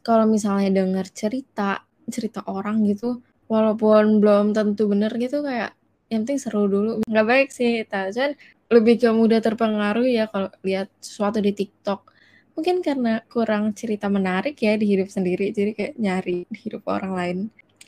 kalau 0.00 0.24
misalnya 0.24 0.72
dengar 0.72 1.04
cerita 1.12 1.84
cerita 2.08 2.40
orang 2.48 2.82
gitu 2.88 3.20
walaupun 3.46 4.18
belum 4.18 4.56
tentu 4.56 4.88
bener 4.90 5.12
gitu 5.20 5.44
kayak 5.44 5.76
yang 6.08 6.24
penting 6.24 6.40
seru 6.40 6.64
dulu. 6.64 7.04
Nggak 7.04 7.26
baik 7.28 7.48
sih 7.52 7.84
cuman 7.84 8.32
lebih 8.72 8.94
ke 9.04 9.08
mudah 9.12 9.44
terpengaruh 9.44 10.08
ya 10.08 10.24
kalau 10.32 10.48
lihat 10.64 10.88
sesuatu 11.04 11.44
di 11.44 11.52
TikTok. 11.52 12.08
Mungkin 12.56 12.80
karena 12.80 13.20
kurang 13.28 13.76
cerita 13.76 14.08
menarik 14.08 14.56
ya 14.60 14.76
di 14.80 14.88
hidup 14.88 15.12
sendiri 15.12 15.52
jadi 15.52 15.76
kayak 15.76 15.94
nyari 16.00 16.48
di 16.48 16.58
hidup 16.64 16.88
orang 16.88 17.12
lain. 17.12 17.38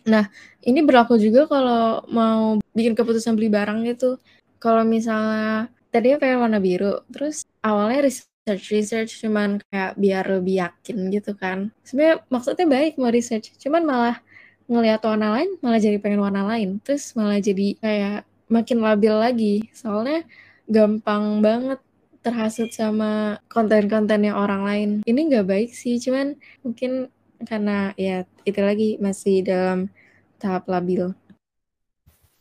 Nah 0.05 0.29
ini 0.61 0.85
berlaku 0.85 1.17
juga 1.17 1.49
kalau 1.49 2.05
mau 2.13 2.61
bikin 2.77 2.93
keputusan 2.93 3.33
beli 3.37 3.49
barang 3.49 3.89
gitu 3.89 4.21
kalau 4.65 4.81
misalnya 4.81 5.69
tadinya 5.93 6.17
pengen 6.17 6.41
warna 6.41 6.57
biru, 6.57 7.05
terus 7.13 7.45
awalnya 7.61 8.09
research 8.09 8.65
research 8.73 9.21
cuman 9.21 9.61
kayak 9.69 9.93
biar 10.01 10.25
lebih 10.25 10.65
yakin 10.65 11.13
gitu 11.13 11.37
kan. 11.37 11.69
Sebenarnya 11.85 12.25
maksudnya 12.33 12.65
baik 12.65 12.97
mau 12.97 13.13
research, 13.13 13.53
cuman 13.61 13.85
malah 13.85 14.17
ngelihat 14.65 15.05
warna 15.05 15.37
lain 15.37 15.61
malah 15.61 15.77
jadi 15.77 16.01
pengen 16.01 16.25
warna 16.25 16.49
lain, 16.49 16.81
terus 16.81 17.13
malah 17.13 17.37
jadi 17.37 17.77
kayak 17.77 18.19
makin 18.49 18.81
labil 18.81 19.13
lagi. 19.13 19.55
Soalnya 19.77 20.25
gampang 20.65 21.45
banget 21.45 21.81
terhasut 22.25 22.73
sama 22.73 23.37
konten-kontennya 23.53 24.33
orang 24.33 24.63
lain. 24.65 24.91
Ini 25.05 25.21
nggak 25.29 25.45
baik 25.45 25.71
sih, 25.77 26.01
cuman 26.01 26.41
mungkin 26.65 27.13
karena 27.45 27.93
ya 28.01 28.25
itu 28.49 28.61
lagi 28.65 28.97
masih 28.97 29.45
dalam 29.45 29.93
tahap 30.41 30.65
labil. 30.73 31.13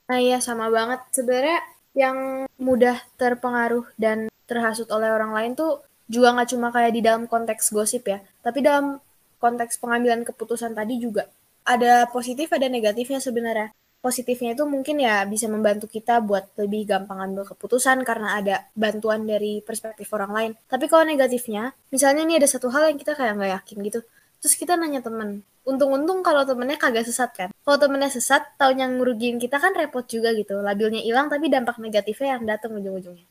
Nah 0.07 0.19
iya 0.19 0.39
sama 0.39 0.71
banget. 0.71 1.03
Sebenarnya 1.11 1.59
yang 1.93 2.49
mudah 2.57 2.97
terpengaruh 3.15 3.85
dan 3.97 4.29
terhasut 4.49 4.89
oleh 4.89 5.09
orang 5.13 5.31
lain 5.33 5.51
tuh 5.53 5.81
juga 6.09 6.35
nggak 6.35 6.49
cuma 6.51 6.67
kayak 6.69 6.91
di 6.93 7.01
dalam 7.01 7.23
konteks 7.29 7.71
gosip 7.71 8.05
ya, 8.09 8.19
tapi 8.43 8.59
dalam 8.59 8.99
konteks 9.39 9.79
pengambilan 9.79 10.27
keputusan 10.27 10.75
tadi 10.75 10.99
juga 10.99 11.29
ada 11.63 12.07
positif 12.11 12.51
ada 12.51 12.67
negatifnya 12.67 13.23
sebenarnya. 13.23 13.71
Positifnya 14.03 14.51
itu 14.51 14.67
mungkin 14.67 14.99
ya 14.99 15.23
bisa 15.23 15.47
membantu 15.47 15.87
kita 15.87 16.19
buat 16.19 16.51
lebih 16.59 16.91
gampang 16.91 17.23
ambil 17.23 17.47
keputusan 17.47 18.03
karena 18.03 18.35
ada 18.35 18.55
bantuan 18.75 19.23
dari 19.23 19.63
perspektif 19.63 20.11
orang 20.11 20.31
lain. 20.35 20.51
Tapi 20.67 20.91
kalau 20.91 21.07
negatifnya, 21.07 21.71
misalnya 21.87 22.27
ini 22.27 22.35
ada 22.35 22.43
satu 22.51 22.67
hal 22.67 22.91
yang 22.91 22.99
kita 22.99 23.15
kayak 23.15 23.39
nggak 23.39 23.51
yakin 23.63 23.77
gitu, 23.87 23.99
terus 24.43 24.59
kita 24.59 24.75
nanya 24.75 24.99
temen, 24.99 25.39
untung-untung 25.63 26.19
kalau 26.19 26.43
temennya 26.43 26.75
kagak 26.75 27.07
sesat 27.07 27.31
kan 27.31 27.49
kalau 27.63 27.77
temennya 27.79 28.11
sesat 28.11 28.43
tahu 28.59 28.75
yang 28.75 28.99
ngerugiin 28.99 29.39
kita 29.39 29.55
kan 29.55 29.71
repot 29.71 30.03
juga 30.03 30.35
gitu 30.35 30.59
labilnya 30.59 30.99
hilang 30.99 31.31
tapi 31.31 31.47
dampak 31.47 31.79
negatifnya 31.79 32.35
yang 32.35 32.43
datang 32.43 32.75
ujung-ujungnya 32.75 33.23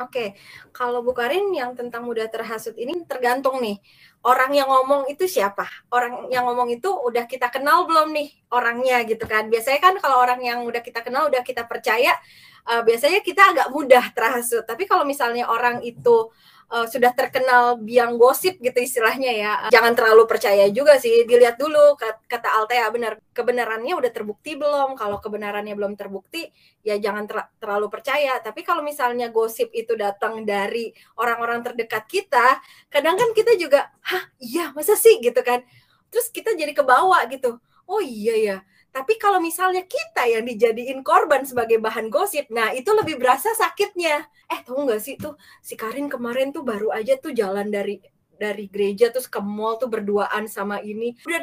Oke, 0.00 0.34
kalau 0.74 1.04
Bu 1.04 1.14
Karin 1.14 1.52
yang 1.54 1.78
tentang 1.78 2.02
mudah 2.02 2.26
terhasut 2.26 2.74
ini 2.74 3.06
tergantung 3.06 3.62
nih 3.62 3.78
orang 4.26 4.50
yang 4.50 4.66
ngomong 4.66 5.06
itu 5.06 5.30
siapa. 5.30 5.68
Orang 5.94 6.26
yang 6.32 6.42
ngomong 6.48 6.74
itu 6.74 6.90
udah 6.90 7.28
kita 7.30 7.52
kenal 7.54 7.86
belum 7.86 8.10
nih 8.10 8.28
orangnya 8.50 9.04
gitu 9.06 9.22
kan. 9.30 9.46
Biasanya 9.46 9.78
kan 9.78 9.94
kalau 10.02 10.18
orang 10.18 10.42
yang 10.42 10.66
udah 10.66 10.82
kita 10.82 11.06
kenal, 11.06 11.30
udah 11.30 11.44
kita 11.46 11.68
percaya, 11.70 12.18
uh, 12.66 12.82
biasanya 12.82 13.22
kita 13.22 13.54
agak 13.54 13.68
mudah 13.70 14.10
terhasut. 14.16 14.66
Tapi 14.66 14.90
kalau 14.90 15.06
misalnya 15.06 15.46
orang 15.46 15.84
itu 15.86 16.32
uh, 16.72 16.86
sudah 16.88 17.12
terkenal 17.12 17.76
biang 17.76 18.16
gosip 18.16 18.56
gitu 18.58 18.78
istilahnya 18.80 19.30
ya. 19.36 19.52
Jangan 19.68 19.92
terlalu 19.92 20.24
percaya 20.24 20.64
juga 20.72 20.96
sih. 20.96 21.28
Dilihat 21.28 21.60
dulu 21.60 22.00
kata 22.00 22.48
Altea 22.48 22.88
benar 22.88 23.20
kebenarannya 23.36 23.92
udah 23.92 24.10
terbukti 24.10 24.56
belum? 24.56 24.96
Kalau 24.96 25.20
kebenarannya 25.20 25.76
belum 25.76 25.94
terbukti 26.00 26.48
ya 26.80 26.96
jangan 26.96 27.28
ter 27.28 27.44
terlalu 27.60 27.92
percaya. 27.92 28.40
Tapi 28.40 28.64
kalau 28.64 28.80
misalnya 28.80 29.28
gosip 29.28 29.68
itu 29.76 29.92
datang 29.94 30.48
dari 30.48 30.90
orang-orang 31.20 31.60
terdekat 31.60 32.08
kita, 32.08 32.58
kadang 32.88 33.20
kan 33.20 33.30
kita 33.36 33.52
juga, 33.60 33.92
"Hah, 34.08 34.32
iya, 34.40 34.72
masa 34.72 34.96
sih?" 34.96 35.20
gitu 35.20 35.44
kan. 35.44 35.60
Terus 36.08 36.32
kita 36.32 36.56
jadi 36.56 36.72
kebawa 36.72 37.28
gitu. 37.28 37.60
Oh 37.84 38.00
iya 38.00 38.34
ya, 38.38 38.56
tapi 38.92 39.16
kalau 39.16 39.40
misalnya 39.40 39.88
kita 39.88 40.28
yang 40.28 40.44
dijadiin 40.44 41.00
korban 41.00 41.48
sebagai 41.48 41.80
bahan 41.80 42.12
gosip, 42.12 42.44
nah 42.52 42.76
itu 42.76 42.92
lebih 42.92 43.16
berasa 43.16 43.48
sakitnya. 43.56 44.28
Eh, 44.52 44.60
tahu 44.60 44.84
nggak 44.84 45.00
sih 45.00 45.16
tuh 45.16 45.32
si 45.64 45.80
Karin 45.80 46.12
kemarin 46.12 46.52
tuh 46.52 46.60
baru 46.60 46.92
aja 46.92 47.16
tuh 47.16 47.32
jalan 47.32 47.72
dari 47.72 48.04
dari 48.36 48.68
gereja 48.68 49.08
terus 49.08 49.32
ke 49.32 49.40
mall 49.40 49.80
tuh 49.80 49.88
berduaan 49.88 50.44
sama 50.44 50.84
ini. 50.84 51.16
Udah 51.24 51.40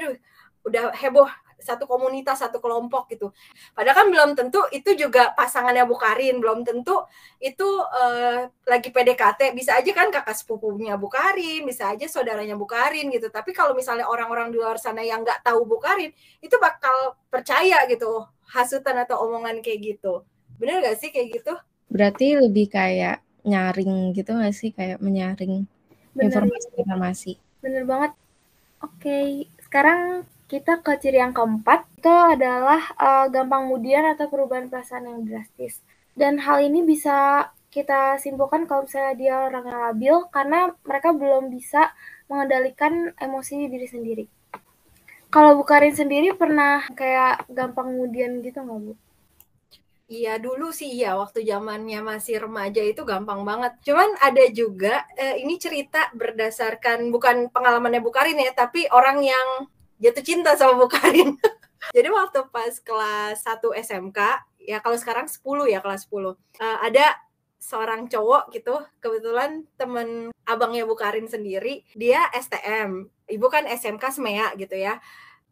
udah 0.62 0.84
heboh 0.94 1.26
satu 1.60 1.86
komunitas, 1.86 2.40
satu 2.40 2.58
kelompok 2.64 3.12
gitu. 3.12 3.32
Padahal 3.76 4.04
kan 4.04 4.08
belum 4.10 4.30
tentu 4.36 4.64
itu 4.72 4.96
juga 4.96 5.36
pasangannya 5.36 5.84
Bukarin, 5.86 6.40
belum 6.40 6.64
tentu 6.64 7.04
itu 7.40 7.68
uh, 7.84 8.48
lagi 8.66 8.90
PDKT, 8.90 9.54
bisa 9.54 9.76
aja 9.76 9.92
kan 9.92 10.10
kakak 10.10 10.36
sepupunya 10.36 10.96
Bukarin, 10.96 11.68
bisa 11.68 11.92
aja 11.92 12.08
saudaranya 12.08 12.56
Bukarin 12.56 13.12
gitu. 13.12 13.28
Tapi 13.30 13.52
kalau 13.52 13.76
misalnya 13.76 14.08
orang-orang 14.08 14.50
di 14.50 14.58
luar 14.58 14.80
sana 14.80 15.04
yang 15.04 15.22
nggak 15.22 15.44
tahu 15.46 15.68
Bukarin, 15.68 16.12
itu 16.40 16.56
bakal 16.58 17.20
percaya 17.30 17.86
gitu 17.86 18.26
hasutan 18.50 18.98
atau 19.06 19.22
omongan 19.30 19.62
kayak 19.62 19.96
gitu. 19.96 20.26
Bener 20.58 20.82
gak 20.84 21.00
sih 21.00 21.14
kayak 21.14 21.40
gitu? 21.40 21.54
Berarti 21.88 22.36
lebih 22.36 22.68
kayak 22.68 23.22
nyaring 23.46 24.12
gitu 24.12 24.36
gak 24.36 24.56
sih? 24.58 24.74
Kayak 24.74 25.00
menyaring 25.00 25.64
informasi-informasi. 26.18 27.40
Bener 27.64 27.84
banget. 27.88 28.12
Oke, 28.80 29.04
okay. 29.04 29.28
sekarang 29.64 30.24
kita 30.50 30.82
ke 30.82 30.98
ciri 30.98 31.22
yang 31.22 31.32
keempat, 31.32 31.86
itu 32.02 32.10
adalah 32.10 32.82
uh, 32.98 33.30
gampang 33.30 33.70
kemudian 33.70 34.02
atau 34.18 34.26
perubahan 34.26 34.66
perasaan 34.66 35.06
yang 35.06 35.22
drastis. 35.22 35.86
Dan 36.18 36.42
hal 36.42 36.66
ini 36.66 36.82
bisa 36.82 37.48
kita 37.70 38.18
simpulkan 38.18 38.66
kalau 38.66 38.90
misalnya 38.90 39.14
dia 39.14 39.36
orang 39.46 39.66
yang 39.70 39.80
labil 39.80 40.16
karena 40.34 40.74
mereka 40.82 41.14
belum 41.14 41.54
bisa 41.54 41.94
mengendalikan 42.26 43.14
emosi 43.22 43.70
diri 43.70 43.86
sendiri. 43.86 44.26
Kalau 45.30 45.54
Bu 45.54 45.62
Karin 45.62 45.94
sendiri 45.94 46.34
pernah 46.34 46.82
kayak 46.98 47.46
gampang 47.54 47.94
kemudian 47.94 48.42
gitu 48.42 48.66
nggak 48.66 48.80
Bu? 48.82 48.94
Iya 50.10 50.42
dulu 50.42 50.74
sih 50.74 50.90
ya 50.98 51.14
waktu 51.14 51.46
zamannya 51.46 52.02
masih 52.02 52.42
remaja 52.42 52.82
itu 52.82 53.06
gampang 53.06 53.46
banget. 53.46 53.78
Cuman 53.86 54.18
ada 54.18 54.42
juga 54.50 55.06
eh, 55.14 55.38
ini 55.38 55.62
cerita 55.62 56.10
berdasarkan 56.18 57.14
bukan 57.14 57.54
pengalamannya 57.54 58.02
Bu 58.02 58.10
Karin 58.10 58.42
ya, 58.42 58.50
tapi 58.58 58.90
orang 58.90 59.22
yang 59.22 59.70
jatuh 60.00 60.24
cinta 60.24 60.56
sama 60.56 60.80
Bu 60.80 60.88
Karin. 60.88 61.36
Jadi 61.96 62.10
waktu 62.12 62.44
pas 62.52 62.74
kelas 62.80 63.44
1 63.44 63.62
SMK, 63.88 64.20
ya 64.64 64.84
kalau 64.84 64.98
sekarang 65.00 65.28
10 65.28 65.40
ya 65.72 65.80
kelas 65.80 66.08
10. 66.08 66.16
Uh, 66.16 66.36
eh, 66.60 66.78
ada 66.92 67.16
seorang 67.60 68.08
cowok 68.08 68.56
gitu, 68.56 68.80
kebetulan 69.04 69.68
temen 69.76 70.32
abangnya 70.48 70.88
Bu 70.88 70.96
Karin 70.96 71.28
sendiri, 71.28 71.84
dia 71.96 72.24
STM. 72.32 73.12
Ibu 73.28 73.48
kan 73.52 73.68
SMK 73.68 74.20
SMEA 74.20 74.56
gitu 74.56 74.76
ya. 74.80 74.98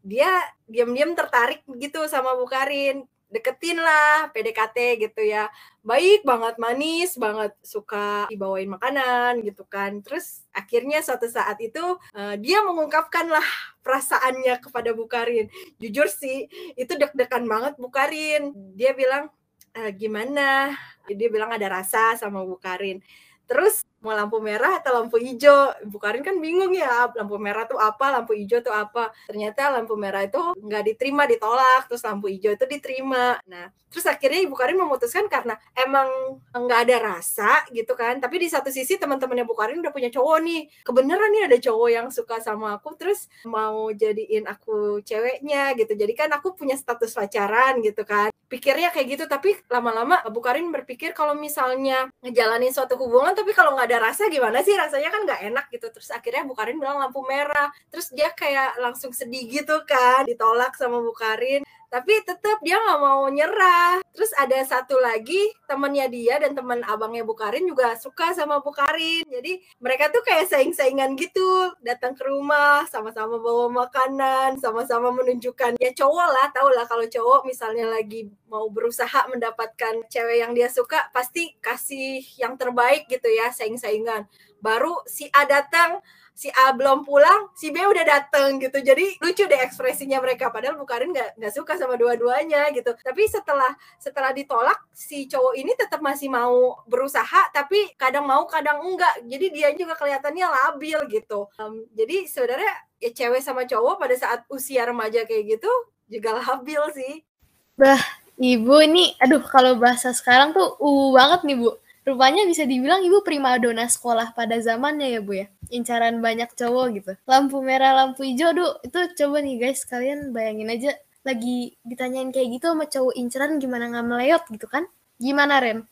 Dia 0.00 0.40
diam-diam 0.64 1.12
tertarik 1.12 1.62
gitu 1.76 2.08
sama 2.08 2.32
Bu 2.34 2.48
Karin 2.48 3.04
deketin 3.28 3.78
lah 3.80 4.32
PDKT 4.32 5.08
gitu 5.08 5.22
ya. 5.24 5.52
Baik 5.84 6.24
banget 6.24 6.56
manis 6.56 7.16
banget 7.16 7.52
suka 7.64 8.28
dibawain 8.32 8.68
makanan 8.68 9.44
gitu 9.44 9.64
kan. 9.68 10.00
Terus 10.00 10.44
akhirnya 10.52 11.00
suatu 11.04 11.28
saat 11.28 11.60
itu 11.60 11.82
uh, 12.16 12.34
dia 12.40 12.64
mengungkapkan 12.64 13.28
lah 13.28 13.44
perasaannya 13.84 14.60
kepada 14.60 14.92
Bukarin 14.92 15.48
jujur 15.80 16.12
sih 16.12 16.44
itu 16.76 16.92
deg-degan 16.92 17.48
banget 17.48 17.80
Bukarin 17.80 18.52
dia 18.76 18.92
bilang 18.92 19.32
e, 19.72 19.88
gimana? 19.96 20.76
Dia 21.08 21.28
bilang 21.32 21.48
ada 21.48 21.64
rasa 21.72 22.20
sama 22.20 22.44
Bukarin 22.44 23.00
terus 23.48 23.87
mau 24.02 24.14
lampu 24.14 24.38
merah 24.38 24.78
atau 24.78 24.94
lampu 24.94 25.18
hijau? 25.18 25.74
Bu 25.90 25.98
Karin 25.98 26.22
kan 26.22 26.38
bingung 26.38 26.70
ya 26.74 27.10
lampu 27.14 27.36
merah 27.36 27.66
tuh 27.66 27.78
apa 27.82 28.14
lampu 28.14 28.32
hijau 28.38 28.62
tuh 28.62 28.74
apa. 28.74 29.10
Ternyata 29.26 29.74
lampu 29.74 29.94
merah 29.98 30.22
itu 30.24 30.38
nggak 30.38 30.82
diterima 30.94 31.26
ditolak 31.26 31.90
terus 31.90 32.02
lampu 32.06 32.30
hijau 32.30 32.54
itu 32.54 32.64
diterima. 32.68 33.38
Nah 33.50 33.70
terus 33.88 34.04
akhirnya 34.04 34.44
Ibu 34.44 34.52
Karin 34.52 34.76
memutuskan 34.76 35.32
karena 35.32 35.56
emang 35.72 36.38
nggak 36.52 36.80
ada 36.88 36.96
rasa 37.16 37.64
gitu 37.72 37.96
kan. 37.96 38.20
Tapi 38.20 38.36
di 38.46 38.48
satu 38.52 38.68
sisi 38.68 39.00
teman-temannya 39.00 39.48
Bu 39.48 39.56
Karin 39.56 39.80
udah 39.80 39.92
punya 39.92 40.12
cowok 40.12 40.38
nih. 40.44 40.62
Kebenaran 40.84 41.28
nih 41.32 41.42
ada 41.48 41.58
cowok 41.58 41.88
yang 41.88 42.06
suka 42.12 42.38
sama 42.44 42.76
aku 42.76 42.94
terus 43.00 43.26
mau 43.48 43.88
jadiin 43.90 44.44
aku 44.46 45.00
ceweknya 45.02 45.72
gitu. 45.74 45.92
Jadi 45.96 46.12
kan 46.14 46.28
aku 46.36 46.54
punya 46.54 46.76
status 46.76 47.16
pacaran 47.16 47.80
gitu 47.80 48.04
kan. 48.04 48.28
Pikirnya 48.48 48.88
kayak 48.92 49.06
gitu 49.18 49.24
tapi 49.28 49.56
lama-lama 49.68 50.20
Bu 50.28 50.40
Karin 50.44 50.68
berpikir 50.72 51.12
kalau 51.16 51.36
misalnya 51.36 52.08
ngejalanin 52.24 52.72
suatu 52.72 52.96
hubungan 52.96 53.32
tapi 53.36 53.52
kalau 53.52 53.76
nggak 53.76 53.87
ada 53.88 54.12
rasa 54.12 54.28
gimana 54.28 54.60
sih? 54.60 54.76
Rasanya 54.76 55.08
kan 55.08 55.24
nggak 55.24 55.42
enak 55.48 55.66
gitu. 55.72 55.88
Terus 55.88 56.12
akhirnya 56.12 56.44
Bu 56.44 56.52
Karin 56.52 56.76
bilang 56.76 57.00
lampu 57.00 57.24
merah. 57.24 57.72
Terus 57.88 58.12
dia 58.12 58.28
kayak 58.36 58.76
langsung 58.76 59.16
sedih 59.16 59.48
gitu 59.48 59.80
kan 59.88 60.28
ditolak 60.28 60.76
sama 60.76 61.00
Bu 61.00 61.16
Karin. 61.16 61.64
Tapi 61.88 62.20
tetap 62.20 62.60
dia 62.60 62.76
nggak 62.76 63.00
mau 63.00 63.24
nyerah. 63.32 64.04
Terus 64.12 64.28
ada 64.36 64.60
satu 64.60 65.00
lagi 65.00 65.40
temennya 65.64 66.04
dia 66.12 66.36
dan 66.36 66.52
teman 66.52 66.84
abangnya 66.84 67.24
Bu 67.24 67.32
Karin 67.32 67.64
juga 67.64 67.96
suka 67.96 68.36
sama 68.36 68.60
Bu 68.60 68.76
Karin. 68.76 69.24
Jadi 69.24 69.64
mereka 69.80 70.12
tuh 70.12 70.20
kayak 70.20 70.52
saing-saingan 70.52 71.16
gitu. 71.16 71.72
Datang 71.80 72.12
ke 72.12 72.28
rumah 72.28 72.84
sama-sama 72.92 73.40
bawa 73.40 73.88
makanan 73.88 74.60
sama-sama 74.60 75.08
menunjukkan. 75.16 75.80
Ya 75.80 75.96
cowok 75.96 76.28
lah 76.28 76.46
tau 76.52 76.68
lah 76.68 76.84
kalau 76.84 77.08
cowok 77.08 77.48
misalnya 77.48 77.88
lagi 77.88 78.28
mau 78.48 78.66
berusaha 78.72 79.28
mendapatkan 79.28 80.04
cewek 80.08 80.42
yang 80.42 80.52
dia 80.52 80.72
suka 80.72 81.08
pasti 81.12 81.56
kasih 81.62 82.24
yang 82.40 82.56
terbaik 82.56 83.06
gitu 83.06 83.28
ya 83.28 83.52
saing-saingan 83.52 84.26
baru 84.58 85.04
si 85.06 85.30
A 85.30 85.46
datang 85.46 86.02
si 86.38 86.46
A 86.54 86.70
belum 86.70 87.02
pulang, 87.02 87.50
si 87.58 87.74
B 87.74 87.82
udah 87.82 88.06
dateng 88.06 88.62
gitu. 88.62 88.78
Jadi 88.78 89.18
lucu 89.18 89.42
deh 89.50 89.58
ekspresinya 89.58 90.22
mereka. 90.22 90.54
Padahal 90.54 90.78
Bu 90.78 90.86
Karin 90.86 91.10
nggak 91.10 91.34
nggak 91.34 91.50
suka 91.50 91.74
sama 91.74 91.98
dua-duanya 91.98 92.70
gitu. 92.70 92.94
Tapi 92.94 93.26
setelah 93.26 93.74
setelah 93.98 94.30
ditolak, 94.30 94.78
si 94.94 95.26
cowok 95.26 95.58
ini 95.58 95.74
tetap 95.74 95.98
masih 95.98 96.30
mau 96.30 96.78
berusaha, 96.86 97.50
tapi 97.50 97.90
kadang 97.98 98.22
mau 98.22 98.46
kadang 98.46 98.78
enggak. 98.86 99.26
Jadi 99.26 99.46
dia 99.50 99.74
juga 99.74 99.98
kelihatannya 99.98 100.46
labil 100.46 100.98
gitu. 101.10 101.50
Um, 101.58 101.82
jadi 101.98 102.30
sebenarnya 102.30 102.72
ya 103.02 103.10
cewek 103.10 103.42
sama 103.42 103.66
cowok 103.66 103.98
pada 103.98 104.14
saat 104.14 104.46
usia 104.46 104.86
remaja 104.86 105.26
kayak 105.26 105.58
gitu 105.58 105.72
juga 106.06 106.38
labil 106.38 106.82
sih. 106.94 107.26
Bah, 107.74 107.98
Ibu 108.38 108.74
ini, 108.86 109.18
aduh 109.18 109.42
kalau 109.42 109.74
bahasa 109.82 110.14
sekarang 110.14 110.54
tuh 110.54 110.78
uh 110.78 111.10
banget 111.10 111.42
nih 111.42 111.58
Bu 111.58 111.74
Rupanya 112.08 112.48
bisa 112.48 112.64
dibilang 112.64 113.04
ibu 113.04 113.20
primadona 113.20 113.84
sekolah 113.84 114.32
pada 114.32 114.56
zamannya 114.64 115.12
ya 115.12 115.20
bu 115.20 115.44
ya. 115.44 115.46
Incaran 115.68 116.24
banyak 116.24 116.48
cowok 116.56 116.86
gitu. 116.96 117.12
Lampu 117.28 117.60
merah, 117.60 117.92
lampu 117.92 118.24
hijau, 118.24 118.56
duh 118.56 118.80
itu 118.80 119.12
coba 119.12 119.44
nih 119.44 119.60
guys 119.60 119.84
kalian 119.84 120.32
bayangin 120.32 120.72
aja 120.72 120.96
lagi 121.20 121.76
ditanyain 121.84 122.32
kayak 122.32 122.48
gitu 122.56 122.72
sama 122.72 122.88
cowok 122.88 123.12
incaran 123.12 123.60
gimana 123.60 123.92
nggak 123.92 124.06
meleot 124.08 124.42
gitu 124.48 124.64
kan? 124.64 124.88
Gimana 125.20 125.60
Ren? 125.60 125.84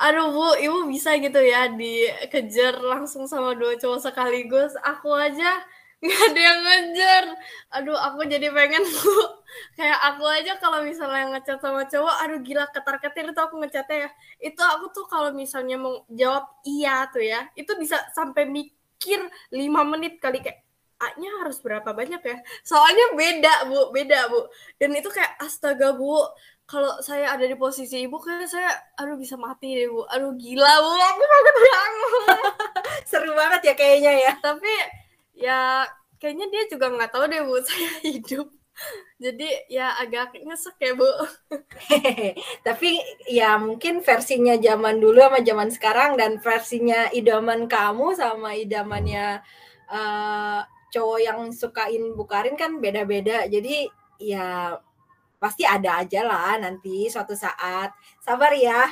Aduh 0.00 0.32
bu, 0.32 0.56
ibu 0.56 0.88
bisa 0.88 1.20
gitu 1.20 1.36
ya 1.44 1.68
dikejar 1.68 2.80
langsung 2.80 3.28
sama 3.28 3.52
dua 3.52 3.76
cowok 3.76 4.08
sekaligus. 4.08 4.72
Aku 4.80 5.12
aja 5.12 5.60
nggak 6.02 6.20
ada 6.34 6.40
yang 6.40 6.60
ngejar. 6.66 7.24
Aduh 7.78 7.94
aku 7.94 8.26
jadi 8.26 8.50
pengen 8.50 8.82
bu. 8.82 9.14
Kayak 9.78 10.00
aku 10.12 10.24
aja 10.26 10.52
kalau 10.58 10.82
misalnya 10.82 11.30
ngechat 11.38 11.62
sama 11.62 11.86
cowok 11.86 12.16
aduh 12.26 12.40
gila 12.42 12.64
ketar 12.74 12.96
ketir 12.98 13.30
itu 13.30 13.40
aku 13.40 13.54
ngechatnya 13.62 13.96
ya. 14.08 14.10
Itu 14.42 14.62
aku 14.66 14.90
tuh 14.90 15.06
kalau 15.06 15.30
misalnya 15.30 15.78
mau 15.78 16.02
jawab 16.10 16.50
iya 16.66 17.06
tuh 17.08 17.22
ya 17.22 17.46
itu 17.54 17.70
bisa 17.78 18.02
sampai 18.12 18.50
mikir 18.50 19.22
lima 19.54 19.86
menit 19.86 20.18
kali. 20.18 20.42
Kayak 20.42 20.66
A-nya 21.02 21.30
harus 21.42 21.58
berapa 21.58 21.90
banyak 21.90 22.22
ya? 22.22 22.36
Soalnya 22.62 23.18
beda 23.18 23.54
bu 23.66 23.90
beda 23.90 24.30
bu. 24.30 24.46
Dan 24.78 24.94
itu 24.94 25.10
kayak 25.10 25.34
astaga 25.42 25.94
bu 25.98 26.14
kalau 26.62 27.02
saya 27.02 27.34
ada 27.34 27.42
di 27.42 27.58
posisi 27.58 28.06
ibu 28.06 28.22
kayak 28.22 28.46
saya 28.46 28.70
aduh 28.98 29.18
bisa 29.18 29.34
mati 29.34 29.74
deh 29.74 29.90
bu. 29.90 30.06
Aduh 30.06 30.30
gila 30.38 30.72
bu 30.78 30.90
aku 30.94 31.22
banget 31.26 31.56
banget. 31.58 32.42
Seru 33.10 33.34
banget 33.34 33.60
ya 33.66 33.74
kayaknya 33.74 34.12
ya. 34.30 34.32
Tapi 34.38 35.01
ya 35.36 35.88
kayaknya 36.20 36.46
dia 36.52 36.62
juga 36.70 36.86
nggak 36.92 37.10
tahu 37.10 37.24
deh 37.26 37.42
bu 37.42 37.56
saya 37.66 37.90
hidup. 38.06 38.48
Jadi 39.20 39.48
ya 39.68 39.94
agak 40.00 40.32
nyesek 40.42 40.76
ya 40.80 40.92
bu. 40.96 41.10
Tapi 42.66 42.90
ya 43.28 43.60
mungkin 43.60 44.00
versinya 44.00 44.56
zaman 44.56 44.96
dulu 45.02 45.20
sama 45.20 45.40
zaman 45.44 45.68
sekarang 45.68 46.10
dan 46.16 46.40
versinya 46.40 47.10
idaman 47.12 47.68
kamu 47.68 48.16
sama 48.16 48.56
idamannya 48.56 49.44
uh, 49.92 50.60
cowok 50.92 51.20
yang 51.20 51.40
sukain 51.52 52.16
bukarin 52.16 52.56
kan 52.56 52.80
beda-beda. 52.80 53.44
Jadi 53.46 53.86
ya 54.22 54.76
pasti 55.36 55.66
ada 55.66 56.00
aja 56.00 56.22
lah 56.24 56.56
nanti 56.56 57.10
suatu 57.12 57.36
saat. 57.36 57.92
Sabar 58.24 58.56
ya. 58.56 58.88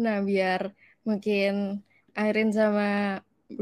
Nah 0.00 0.24
biar 0.26 0.74
mungkin 1.06 1.84
Airin 2.14 2.50
sama 2.54 3.20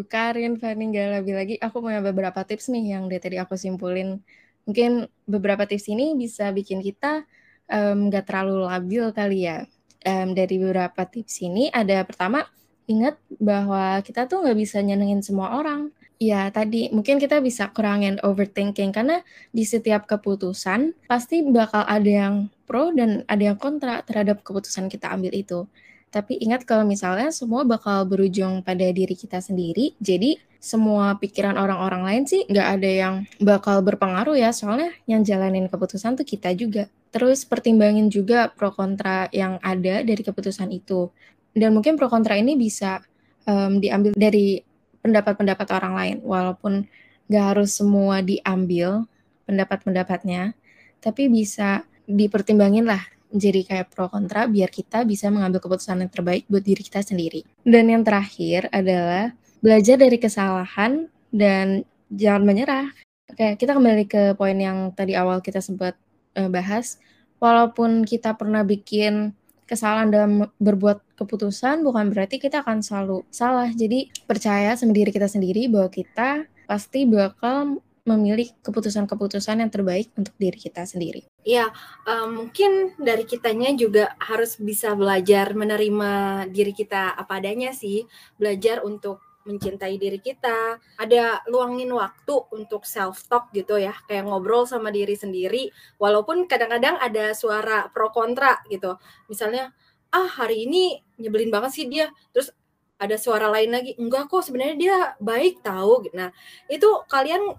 Karin, 0.09 0.57
nggak 0.57 1.23
lebih 1.23 1.35
lagi. 1.37 1.55
Aku 1.61 1.85
punya 1.85 2.01
beberapa 2.01 2.41
tips 2.43 2.73
nih 2.73 2.97
yang 2.97 3.07
dari 3.07 3.21
tadi 3.21 3.37
aku 3.37 3.55
simpulin. 3.55 4.21
Mungkin 4.65 5.11
beberapa 5.29 5.69
tips 5.69 5.91
ini 5.91 6.15
bisa 6.17 6.49
bikin 6.55 6.81
kita 6.81 7.27
nggak 7.73 8.25
um, 8.25 8.29
terlalu 8.29 8.67
labil 8.67 9.05
kali 9.13 9.49
ya. 9.49 9.69
Um, 10.03 10.35
dari 10.35 10.59
beberapa 10.59 11.07
tips 11.07 11.47
ini 11.47 11.71
ada 11.71 12.03
pertama, 12.03 12.43
ingat 12.91 13.21
bahwa 13.39 14.03
kita 14.03 14.27
tuh 14.27 14.43
nggak 14.43 14.59
bisa 14.59 14.83
nyenengin 14.83 15.23
semua 15.23 15.55
orang. 15.55 15.95
Ya, 16.23 16.47
tadi 16.55 16.87
mungkin 16.95 17.19
kita 17.19 17.43
bisa 17.43 17.67
kurangin 17.75 18.23
overthinking 18.23 18.95
karena 18.95 19.27
di 19.51 19.67
setiap 19.67 20.07
keputusan 20.07 20.95
pasti 21.11 21.43
bakal 21.43 21.83
ada 21.83 22.07
yang 22.07 22.47
pro 22.63 22.95
dan 22.95 23.27
ada 23.27 23.43
yang 23.43 23.59
kontra 23.59 24.07
terhadap 24.07 24.47
keputusan 24.47 24.87
kita 24.87 25.11
ambil 25.11 25.35
itu. 25.35 25.67
Tapi 26.13 26.37
ingat 26.45 26.69
kalau 26.69 26.85
misalnya 26.85 27.33
semua 27.33 27.65
bakal 27.65 28.05
berujung 28.05 28.61
pada 28.61 28.85
diri 28.93 29.17
kita 29.17 29.41
sendiri, 29.41 29.97
jadi 29.97 30.37
semua 30.61 31.17
pikiran 31.17 31.57
orang-orang 31.57 32.05
lain 32.05 32.23
sih 32.29 32.45
nggak 32.47 32.69
ada 32.79 32.91
yang 32.93 33.15
bakal 33.41 33.81
berpengaruh 33.81 34.37
ya, 34.37 34.53
soalnya 34.53 34.93
yang 35.09 35.25
jalanin 35.25 35.73
keputusan 35.73 36.21
tuh 36.21 36.29
kita 36.29 36.53
juga. 36.53 36.93
Terus 37.09 37.49
pertimbangin 37.49 38.13
juga 38.13 38.53
pro 38.53 38.71
kontra 38.77 39.33
yang 39.33 39.57
ada 39.65 40.05
dari 40.05 40.21
keputusan 40.21 40.69
itu. 40.69 41.09
Dan 41.57 41.73
mungkin 41.73 41.97
pro 41.97 42.13
kontra 42.13 42.37
ini 42.37 42.61
bisa 42.61 43.01
um, 43.49 43.81
diambil 43.81 44.13
dari 44.13 44.61
pendapat-pendapat 45.01 45.67
orang 45.73 45.95
lain, 45.97 46.17
walaupun 46.23 46.85
nggak 47.33 47.45
harus 47.57 47.73
semua 47.73 48.21
diambil 48.21 49.09
pendapat-pendapatnya, 49.49 50.53
tapi 51.01 51.33
bisa 51.33 51.89
dipertimbangin 52.05 52.85
lah 52.85 53.01
jadi 53.33 53.65
kayak 53.65 53.91
pro 53.91 54.13
kontra 54.13 54.45
biar 54.45 54.69
kita 54.69 55.09
bisa 55.09 55.33
mengambil 55.33 55.59
keputusan 55.65 56.05
yang 56.05 56.13
terbaik 56.13 56.45
buat 56.47 56.63
diri 56.63 56.85
kita 56.85 57.01
sendiri. 57.01 57.43
Dan 57.65 57.89
yang 57.89 58.05
terakhir 58.05 58.69
adalah 58.69 59.33
belajar 59.65 59.97
dari 59.97 60.21
kesalahan 60.21 61.09
dan 61.33 61.89
jangan 62.13 62.45
menyerah. 62.45 62.93
Oke, 63.33 63.57
kita 63.57 63.73
kembali 63.73 64.05
ke 64.05 64.23
poin 64.37 64.55
yang 64.55 64.93
tadi 64.93 65.17
awal 65.17 65.41
kita 65.41 65.65
sempat 65.65 65.97
uh, 66.37 66.53
bahas. 66.53 67.01
Walaupun 67.41 68.05
kita 68.05 68.37
pernah 68.37 68.63
bikin 68.63 69.33
kesalahan 69.67 70.13
dalam 70.13 70.33
berbuat 70.61 71.17
keputusan, 71.17 71.81
bukan 71.81 72.13
berarti 72.13 72.37
kita 72.37 72.61
akan 72.61 72.85
selalu 72.85 73.25
salah. 73.33 73.73
Jadi 73.73 74.13
percaya 74.29 74.77
sama 74.77 74.93
diri 74.93 75.09
kita 75.09 75.27
sendiri 75.27 75.67
bahwa 75.73 75.89
kita 75.89 76.45
pasti 76.69 77.09
bakal 77.09 77.81
memilih 78.03 78.51
keputusan-keputusan 78.67 79.63
yang 79.63 79.71
terbaik 79.71 80.11
untuk 80.19 80.35
diri 80.35 80.59
kita 80.59 80.83
sendiri. 80.83 81.23
Ya, 81.47 81.71
um, 82.03 82.47
mungkin 82.47 82.99
dari 82.99 83.23
kitanya 83.23 83.71
juga 83.79 84.19
harus 84.19 84.59
bisa 84.59 84.99
belajar 84.99 85.55
menerima 85.55 86.45
diri 86.51 86.75
kita 86.75 87.15
apa 87.15 87.39
adanya 87.39 87.71
sih, 87.71 88.03
belajar 88.35 88.83
untuk 88.83 89.23
mencintai 89.43 89.99
diri 89.99 90.23
kita, 90.23 90.79
ada 90.99 91.43
luangin 91.51 91.91
waktu 91.95 92.47
untuk 92.55 92.87
self 92.87 93.27
talk 93.27 93.51
gitu 93.51 93.75
ya, 93.79 93.95
kayak 94.07 94.27
ngobrol 94.27 94.67
sama 94.67 94.95
diri 94.95 95.19
sendiri, 95.19 95.71
walaupun 95.99 96.47
kadang-kadang 96.47 96.99
ada 97.03 97.35
suara 97.35 97.91
pro 97.91 98.15
kontra 98.15 98.63
gitu. 98.71 98.99
Misalnya, 99.27 99.75
ah 100.15 100.31
hari 100.31 100.67
ini 100.67 101.03
nyebelin 101.19 101.51
banget 101.51 101.71
sih 101.75 101.87
dia, 101.91 102.11
terus 102.31 102.55
ada 103.03 103.19
suara 103.19 103.51
lain 103.51 103.75
lagi, 103.75 103.99
enggak 103.99 104.31
kok 104.31 104.47
sebenarnya 104.47 104.77
dia 104.79 104.97
baik 105.19 105.59
tahu. 105.67 106.07
Nah, 106.15 106.31
itu 106.71 106.87
kalian 107.11 107.51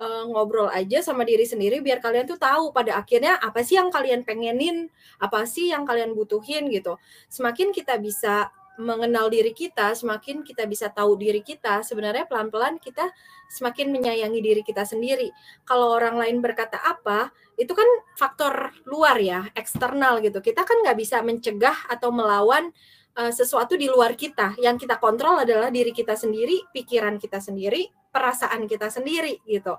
uh, 0.00 0.24
ngobrol 0.26 0.72
aja 0.72 1.04
sama 1.04 1.22
diri 1.28 1.44
sendiri 1.44 1.84
biar 1.84 2.00
kalian 2.00 2.24
tuh 2.24 2.40
tahu 2.40 2.72
pada 2.72 2.96
akhirnya 2.98 3.36
apa 3.36 3.60
sih 3.60 3.76
yang 3.76 3.92
kalian 3.92 4.24
pengenin, 4.24 4.88
apa 5.20 5.44
sih 5.44 5.70
yang 5.70 5.84
kalian 5.84 6.16
butuhin 6.16 6.72
gitu. 6.72 6.96
Semakin 7.28 7.70
kita 7.70 8.00
bisa 8.00 8.48
mengenal 8.80 9.28
diri 9.28 9.52
kita, 9.52 9.92
semakin 9.92 10.40
kita 10.40 10.64
bisa 10.64 10.88
tahu 10.88 11.20
diri 11.20 11.44
kita, 11.44 11.84
sebenarnya 11.84 12.24
pelan-pelan 12.24 12.80
kita 12.80 13.12
semakin 13.52 13.92
menyayangi 13.92 14.40
diri 14.40 14.62
kita 14.64 14.88
sendiri. 14.88 15.28
Kalau 15.68 15.92
orang 15.92 16.16
lain 16.16 16.40
berkata 16.40 16.80
apa, 16.80 17.28
itu 17.60 17.76
kan 17.76 17.84
faktor 18.16 18.72
luar 18.88 19.20
ya, 19.20 19.52
eksternal 19.52 20.24
gitu. 20.24 20.40
Kita 20.40 20.64
kan 20.64 20.80
nggak 20.80 20.96
bisa 20.96 21.20
mencegah 21.20 21.76
atau 21.92 22.08
melawan 22.08 22.72
uh, 23.20 23.32
sesuatu 23.32 23.76
di 23.76 23.84
luar 23.92 24.16
kita. 24.16 24.56
Yang 24.56 24.88
kita 24.88 24.96
kontrol 24.96 25.44
adalah 25.44 25.68
diri 25.68 25.92
kita 25.92 26.16
sendiri, 26.16 26.64
pikiran 26.72 27.20
kita 27.20 27.36
sendiri, 27.36 27.92
perasaan 28.08 28.64
kita 28.64 28.88
sendiri 28.88 29.44
gitu. 29.44 29.76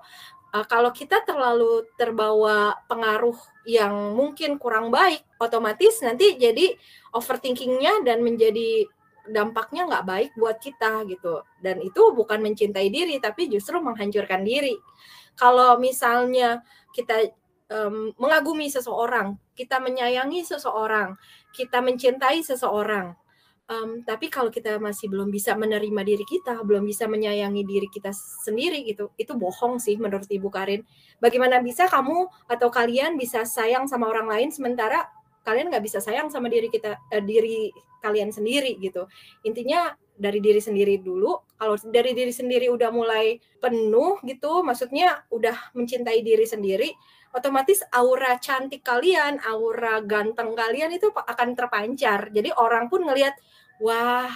Uh, 0.54 0.64
kalau 0.70 0.94
kita 0.94 1.26
terlalu 1.26 1.82
terbawa 1.98 2.78
pengaruh 2.86 3.34
yang 3.66 4.14
mungkin 4.14 4.62
kurang 4.62 4.94
baik, 4.94 5.26
otomatis 5.42 5.98
nanti 6.06 6.38
jadi 6.38 6.78
overthinkingnya 7.10 8.06
dan 8.06 8.22
menjadi 8.22 8.86
dampaknya 9.22 9.86
nggak 9.86 10.06
baik 10.06 10.30
buat 10.38 10.58
kita 10.58 11.06
gitu. 11.10 11.42
Dan 11.58 11.82
itu 11.82 12.02
bukan 12.14 12.42
mencintai 12.42 12.90
diri, 12.90 13.18
tapi 13.18 13.50
justru 13.50 13.78
menghancurkan 13.82 14.42
diri. 14.42 14.74
Kalau 15.38 15.80
misalnya 15.80 16.60
kita 16.92 17.32
um, 17.72 18.12
mengagumi 18.20 18.68
seseorang, 18.68 19.38
kita 19.56 19.80
menyayangi 19.80 20.44
seseorang, 20.44 21.16
kita 21.56 21.80
mencintai 21.80 22.44
seseorang, 22.44 23.16
Um, 23.72 24.04
tapi 24.04 24.28
kalau 24.28 24.52
kita 24.52 24.76
masih 24.76 25.08
belum 25.08 25.32
bisa 25.32 25.56
menerima 25.56 26.04
diri 26.04 26.28
kita, 26.28 26.60
belum 26.60 26.84
bisa 26.84 27.08
menyayangi 27.08 27.64
diri 27.64 27.88
kita 27.88 28.12
sendiri 28.44 28.84
gitu, 28.84 29.08
itu 29.16 29.32
bohong 29.32 29.80
sih 29.80 29.96
menurut 29.96 30.28
Ibu 30.28 30.52
Karin. 30.52 30.84
Bagaimana 31.16 31.64
bisa 31.64 31.88
kamu 31.88 32.28
atau 32.52 32.68
kalian 32.68 33.16
bisa 33.16 33.48
sayang 33.48 33.88
sama 33.88 34.12
orang 34.12 34.28
lain 34.28 34.52
sementara 34.52 35.08
kalian 35.40 35.72
nggak 35.72 35.84
bisa 35.88 36.04
sayang 36.04 36.28
sama 36.28 36.52
diri 36.52 36.68
kita, 36.68 37.00
eh, 37.10 37.24
diri 37.24 37.72
kalian 38.04 38.28
sendiri 38.28 38.76
gitu. 38.76 39.08
Intinya 39.46 39.94
dari 40.18 40.38
diri 40.38 40.60
sendiri 40.60 41.00
dulu. 41.00 41.34
Kalau 41.56 41.74
dari 41.88 42.12
diri 42.12 42.30
sendiri 42.34 42.66
udah 42.68 42.90
mulai 42.92 43.38
penuh 43.58 44.20
gitu, 44.26 44.60
maksudnya 44.60 45.24
udah 45.32 45.74
mencintai 45.74 46.20
diri 46.20 46.44
sendiri, 46.46 46.90
otomatis 47.32 47.80
aura 47.90 48.36
cantik 48.38 48.84
kalian, 48.84 49.40
aura 49.46 50.02
ganteng 50.04 50.52
kalian 50.52 50.92
itu 50.92 51.08
akan 51.10 51.56
terpancar. 51.56 52.28
Jadi 52.30 52.52
orang 52.54 52.86
pun 52.92 53.02
ngelihat, 53.06 53.34
wah 53.82 54.30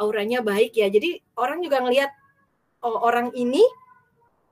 auranya 0.00 0.40
baik 0.40 0.72
ya. 0.76 0.88
Jadi 0.88 1.20
orang 1.36 1.60
juga 1.60 1.84
ngelihat 1.84 2.10
oh, 2.80 3.04
orang 3.04 3.32
ini 3.36 3.62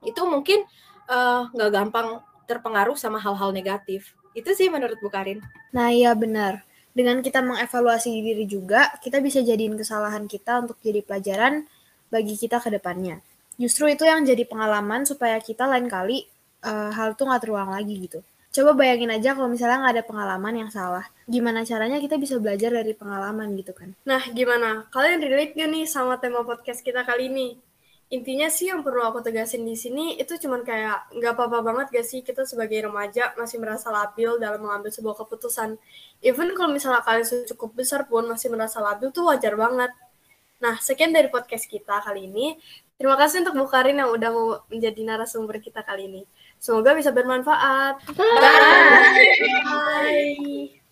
itu 0.04 0.20
mungkin 0.28 0.62
eh, 1.08 1.40
nggak 1.48 1.70
uh, 1.70 1.74
gampang 1.74 2.08
terpengaruh 2.44 2.96
sama 2.96 3.16
hal-hal 3.16 3.50
negatif. 3.56 4.12
Itu 4.36 4.52
sih 4.52 4.68
menurut 4.68 5.00
Bu 5.00 5.08
Karin. 5.08 5.40
Nah 5.72 5.88
iya 5.88 6.12
benar. 6.12 6.64
Dengan 6.94 7.24
kita 7.24 7.42
mengevaluasi 7.42 8.22
diri 8.22 8.46
juga, 8.46 8.94
kita 9.02 9.18
bisa 9.18 9.42
jadiin 9.42 9.74
kesalahan 9.74 10.30
kita 10.30 10.62
untuk 10.62 10.78
jadi 10.78 11.02
pelajaran 11.02 11.66
bagi 12.06 12.38
kita 12.38 12.62
ke 12.62 12.70
depannya. 12.70 13.18
Justru 13.58 13.90
itu 13.90 14.06
yang 14.06 14.22
jadi 14.22 14.46
pengalaman 14.46 15.02
supaya 15.02 15.42
kita 15.42 15.66
lain 15.66 15.90
kali 15.90 16.30
uh, 16.62 16.94
hal 16.94 17.18
itu 17.18 17.22
nggak 17.26 17.42
terulang 17.42 17.70
lagi 17.74 17.94
gitu. 17.98 18.22
Coba 18.54 18.70
bayangin 18.70 19.10
aja 19.10 19.34
kalau 19.34 19.50
misalnya 19.50 19.82
nggak 19.82 19.94
ada 19.98 20.04
pengalaman 20.06 20.54
yang 20.54 20.70
salah. 20.70 21.02
Gimana 21.26 21.66
caranya 21.66 21.98
kita 21.98 22.14
bisa 22.22 22.38
belajar 22.38 22.70
dari 22.70 22.94
pengalaman 22.94 23.50
gitu 23.58 23.74
kan? 23.74 23.98
Nah, 24.06 24.22
gimana? 24.30 24.86
Kalian 24.94 25.18
relate 25.26 25.58
gak 25.58 25.74
nih 25.74 25.84
sama 25.90 26.22
tema 26.22 26.46
podcast 26.46 26.78
kita 26.86 27.02
kali 27.02 27.26
ini? 27.34 27.58
Intinya 28.14 28.46
sih 28.46 28.70
yang 28.70 28.86
perlu 28.86 29.02
aku 29.02 29.26
tegasin 29.26 29.66
di 29.66 29.74
sini 29.74 30.14
itu 30.22 30.38
cuman 30.38 30.62
kayak 30.62 31.10
nggak 31.18 31.34
apa-apa 31.34 31.58
banget 31.66 31.86
gak 31.98 32.06
sih 32.06 32.22
kita 32.22 32.46
sebagai 32.46 32.86
remaja 32.86 33.34
masih 33.34 33.58
merasa 33.58 33.90
labil 33.90 34.38
dalam 34.38 34.62
mengambil 34.62 34.94
sebuah 34.94 35.18
keputusan. 35.26 35.74
Even 36.22 36.54
kalau 36.54 36.70
misalnya 36.70 37.02
kalian 37.02 37.26
sudah 37.26 37.50
cukup 37.58 37.74
besar 37.74 38.06
pun 38.06 38.22
masih 38.30 38.54
merasa 38.54 38.78
labil 38.78 39.10
tuh 39.10 39.26
wajar 39.34 39.58
banget. 39.58 39.90
Nah, 40.62 40.78
sekian 40.78 41.10
dari 41.10 41.26
podcast 41.26 41.66
kita 41.66 42.06
kali 42.06 42.30
ini. 42.30 42.54
Terima 42.94 43.18
kasih 43.18 43.42
untuk 43.42 43.58
Bu 43.58 43.66
Karin 43.66 43.98
yang 43.98 44.14
udah 44.14 44.30
mau 44.30 44.62
menjadi 44.70 45.02
narasumber 45.02 45.58
kita 45.58 45.82
kali 45.82 46.06
ini. 46.06 46.22
Semoga 46.64 46.96
bisa 46.96 47.12
bermanfaat. 47.12 48.00
Bye. 48.16 48.40
Bye. 48.40 49.36
Bye. 49.68 50.83